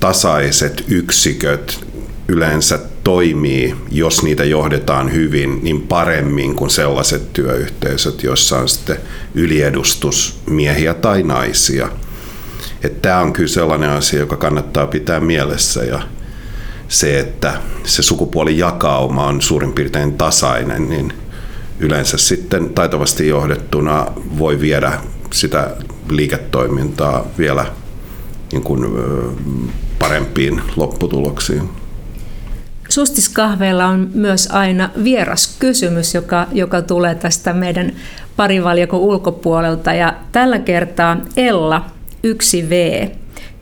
tasaiset 0.00 0.84
yksiköt 0.88 1.86
yleensä 2.28 2.78
toimii, 3.04 3.74
jos 3.90 4.22
niitä 4.22 4.44
johdetaan 4.44 5.12
hyvin, 5.12 5.60
niin 5.62 5.80
paremmin 5.80 6.54
kuin 6.54 6.70
sellaiset 6.70 7.32
työyhteisöt, 7.32 8.22
joissa 8.22 8.58
on 8.58 8.68
sitten 8.68 8.96
yliedustus 9.34 10.40
miehiä 10.46 10.94
tai 10.94 11.22
naisia. 11.22 11.88
Tämä 13.02 13.20
on 13.20 13.32
kyllä 13.32 13.48
sellainen 13.48 13.90
asia, 13.90 14.20
joka 14.20 14.36
kannattaa 14.36 14.86
pitää 14.86 15.20
mielessä 15.20 15.84
ja 15.84 16.02
se, 16.88 17.18
että 17.18 17.54
se 17.84 18.02
sukupuolijakauma 18.02 19.26
on 19.26 19.42
suurin 19.42 19.72
piirtein 19.72 20.12
tasainen, 20.12 20.88
niin 20.88 21.12
yleensä 21.80 22.16
sitten 22.16 22.70
taitavasti 22.70 23.28
johdettuna 23.28 24.06
voi 24.38 24.60
viedä 24.60 24.92
sitä 25.32 25.76
liiketoimintaa 26.10 27.26
vielä 27.38 27.66
niin 28.52 28.62
kuin, 28.62 28.86
parempiin 29.98 30.62
lopputuloksiin. 30.76 31.68
Sustiskahveilla 32.88 33.86
on 33.86 34.10
myös 34.14 34.48
aina 34.52 34.90
vieras 35.04 35.56
kysymys, 35.58 36.14
joka, 36.14 36.46
joka 36.52 36.82
tulee 36.82 37.14
tästä 37.14 37.52
meidän 37.52 37.92
parivaljakon 38.36 39.00
ulkopuolelta. 39.00 39.92
Ja 39.92 40.14
tällä 40.32 40.58
kertaa 40.58 41.16
Ella 41.36 41.86
1V 42.26 43.08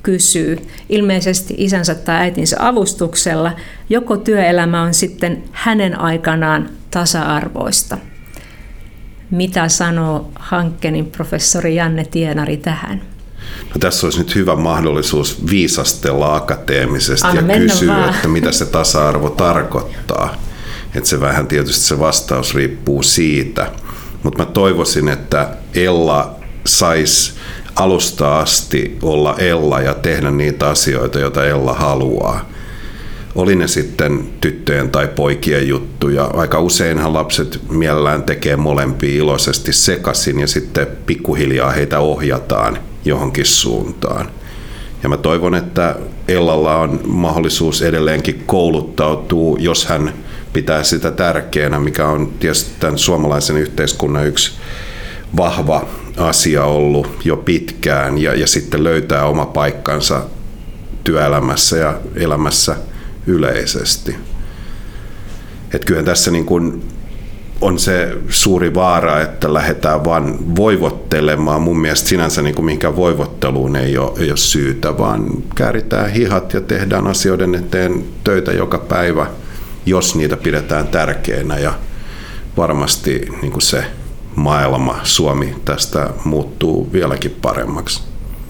kysyy, 0.03 0.59
ilmeisesti 0.89 1.55
isänsä 1.59 1.95
tai 1.95 2.17
äitinsä 2.17 2.57
avustuksella, 2.61 3.53
joko 3.91 4.17
työelämä 4.17 4.83
on 4.83 4.95
sitten 4.95 5.43
hänen 5.53 6.01
aikanaan 6.01 6.69
tasa-arvoista. 6.91 7.99
Mitä 9.31 9.69
sanoo 9.69 10.31
Hankkenin 10.35 11.07
professori 11.07 11.75
Janne 11.75 12.05
Tienari 12.05 12.57
tähän? 12.57 13.03
No, 13.65 13.79
tässä 13.81 14.07
olisi 14.07 14.19
nyt 14.19 14.35
hyvä 14.35 14.57
mahdollisuus 14.57 15.51
viisastella 15.51 16.37
akateemisesti 16.37 17.27
Anna 17.27 17.55
ja 17.55 17.61
kysyä, 17.61 17.97
vaan. 17.97 18.15
että 18.15 18.29
mitä 18.29 18.53
se 18.53 18.67
tasa-arvo 18.67 19.31
tarkoittaa. 19.31 20.37
Että 20.95 21.09
se 21.09 21.21
vähän 21.21 21.47
tietysti 21.47 21.85
se 21.85 21.99
vastaus 21.99 22.55
riippuu 22.55 23.03
siitä. 23.03 23.71
Mutta 24.23 24.39
mä 24.39 24.47
toivoisin, 24.47 25.09
että 25.09 25.49
Ella 25.75 26.35
saisi 26.67 27.33
alusta 27.77 28.39
asti 28.39 28.99
olla 29.03 29.35
Ella 29.39 29.81
ja 29.81 29.95
tehdä 29.95 30.31
niitä 30.31 30.69
asioita, 30.69 31.19
joita 31.19 31.47
Ella 31.47 31.75
haluaa 31.75 32.49
oli 33.35 33.57
ne 33.57 33.69
sitten 33.69 34.31
tyttöjen 34.41 34.91
tai 34.91 35.09
poikien 35.09 35.69
juttuja. 35.69 36.25
Aika 36.25 36.61
useinhan 36.61 37.13
lapset 37.13 37.61
mielellään 37.71 38.23
tekee 38.23 38.57
molempia 38.57 39.19
iloisesti 39.19 39.73
sekaisin 39.73 40.41
ja 40.41 40.47
sitten 40.47 40.87
pikkuhiljaa 41.07 41.71
heitä 41.71 41.99
ohjataan 41.99 42.79
johonkin 43.05 43.47
suuntaan. 43.47 44.31
Ja 45.03 45.09
mä 45.09 45.17
toivon, 45.17 45.55
että 45.55 45.97
Ellalla 46.29 46.77
on 46.77 47.01
mahdollisuus 47.05 47.83
edelleenkin 47.83 48.43
kouluttautua, 48.47 49.57
jos 49.61 49.87
hän 49.87 50.15
pitää 50.53 50.83
sitä 50.83 51.11
tärkeänä, 51.11 51.81
mikä 51.81 52.07
on 52.07 52.33
tietysti 52.41 52.71
tämän 52.81 52.99
suomalaisen 52.99 53.57
yhteiskunnan 53.57 54.27
yksi 54.27 54.53
vahva 55.37 55.87
asia 56.17 56.65
ollut 56.65 57.09
jo 57.25 57.37
pitkään 57.37 58.19
ja, 58.19 58.35
ja 58.35 58.47
sitten 58.47 58.85
löytää 58.85 59.25
oma 59.25 59.47
paikkansa 59.47 60.23
työelämässä 61.05 61.77
ja 61.77 62.01
elämässä– 62.17 62.77
yleisesti. 63.29 64.17
Et 65.75 65.85
kyllähän 65.85 66.05
tässä 66.05 66.31
niin 66.31 66.47
kuin 66.47 66.83
on 67.61 67.79
se 67.79 68.19
suuri 68.29 68.75
vaara, 68.75 69.21
että 69.21 69.55
lähdetään 69.55 70.05
vain 70.05 70.57
voivottelemaan. 70.57 71.63
Mun 71.63 71.81
mielestä 71.81 72.09
sinänsä 72.09 72.43
niin 72.43 72.55
kuin 72.55 72.65
mihinkään 72.65 72.97
voivotteluun 72.97 73.77
ei 73.77 73.99
ole, 73.99 74.13
ei 74.19 74.31
ole 74.31 74.37
syytä, 74.37 74.99
vaan 74.99 75.27
kääritään 75.55 76.11
hihat 76.11 76.53
ja 76.55 76.61
tehdään 76.61 77.07
asioiden 77.07 77.55
eteen 77.55 78.05
töitä 78.25 78.53
joka 78.53 78.79
päivä, 78.79 79.27
jos 79.87 80.15
niitä 80.15 80.37
pidetään 80.37 80.89
tärkeänä. 80.89 81.59
Ja 81.59 81.75
varmasti 82.57 83.29
niin 83.43 83.53
kuin 83.53 83.63
se 83.63 83.85
maailma, 84.35 85.01
Suomi 85.03 85.55
tästä 85.65 86.11
muuttuu 86.25 86.93
vieläkin 86.93 87.37
paremmaksi. 87.43 88.08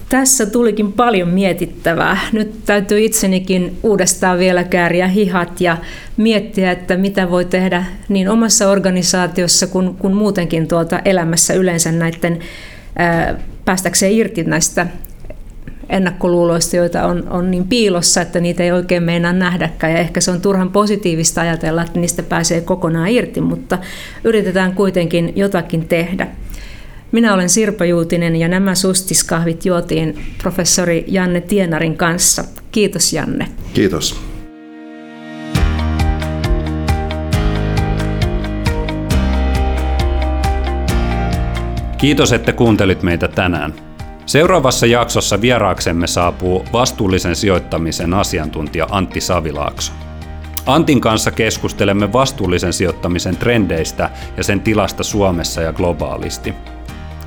Tässä 0.09 0.45
tulikin 0.45 0.93
paljon 0.93 1.29
mietittävää. 1.29 2.17
Nyt 2.31 2.65
täytyy 2.65 2.99
itsenikin 3.05 3.77
uudestaan 3.83 4.39
vielä 4.39 4.63
kääriä 4.63 5.07
hihat 5.07 5.61
ja 5.61 5.77
miettiä, 6.17 6.71
että 6.71 6.97
mitä 6.97 7.29
voi 7.29 7.45
tehdä 7.45 7.85
niin 8.09 8.29
omassa 8.29 8.69
organisaatiossa 8.69 9.67
kuin, 9.67 9.95
kuin 9.95 10.13
muutenkin 10.13 10.67
tuota 10.67 10.99
elämässä 11.05 11.53
yleensä 11.53 11.91
näiden 11.91 12.39
ää, 12.95 13.35
päästäkseen 13.65 14.11
irti 14.11 14.43
näistä 14.43 14.87
ennakkoluuloista, 15.89 16.75
joita 16.75 17.05
on, 17.05 17.27
on 17.29 17.51
niin 17.51 17.67
piilossa, 17.67 18.21
että 18.21 18.39
niitä 18.39 18.63
ei 18.63 18.71
oikein 18.71 19.03
meinaa 19.03 19.33
nähdäkään. 19.33 19.93
Ja 19.93 19.99
ehkä 19.99 20.21
se 20.21 20.31
on 20.31 20.41
turhan 20.41 20.71
positiivista 20.71 21.41
ajatella, 21.41 21.81
että 21.81 21.99
niistä 21.99 22.23
pääsee 22.23 22.61
kokonaan 22.61 23.09
irti, 23.09 23.41
mutta 23.41 23.77
yritetään 24.23 24.75
kuitenkin 24.75 25.33
jotakin 25.35 25.87
tehdä. 25.87 26.27
Minä 27.11 27.33
olen 27.33 27.49
Sirpa 27.49 27.85
Juutinen 27.85 28.35
ja 28.35 28.47
nämä 28.47 28.75
sustiskahvit 28.75 29.65
juotiin 29.65 30.25
professori 30.41 31.03
Janne 31.07 31.41
Tienarin 31.41 31.97
kanssa. 31.97 32.43
Kiitos 32.71 33.13
Janne. 33.13 33.47
Kiitos. 33.73 34.19
Kiitos, 41.97 42.33
että 42.33 42.53
kuuntelit 42.53 43.03
meitä 43.03 43.27
tänään. 43.27 43.73
Seuraavassa 44.25 44.85
jaksossa 44.85 45.41
vieraaksemme 45.41 46.07
saapuu 46.07 46.65
vastuullisen 46.73 47.35
sijoittamisen 47.35 48.13
asiantuntija 48.13 48.87
Antti 48.91 49.21
Savilaakso. 49.21 49.93
Antin 50.65 51.01
kanssa 51.01 51.31
keskustelemme 51.31 52.13
vastuullisen 52.13 52.73
sijoittamisen 52.73 53.37
trendeistä 53.37 54.09
ja 54.37 54.43
sen 54.43 54.61
tilasta 54.61 55.03
Suomessa 55.03 55.61
ja 55.61 55.73
globaalisti. 55.73 56.53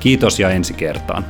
Kiitos 0.03 0.39
ja 0.39 0.49
ensi 0.49 0.73
kertaan. 0.73 1.25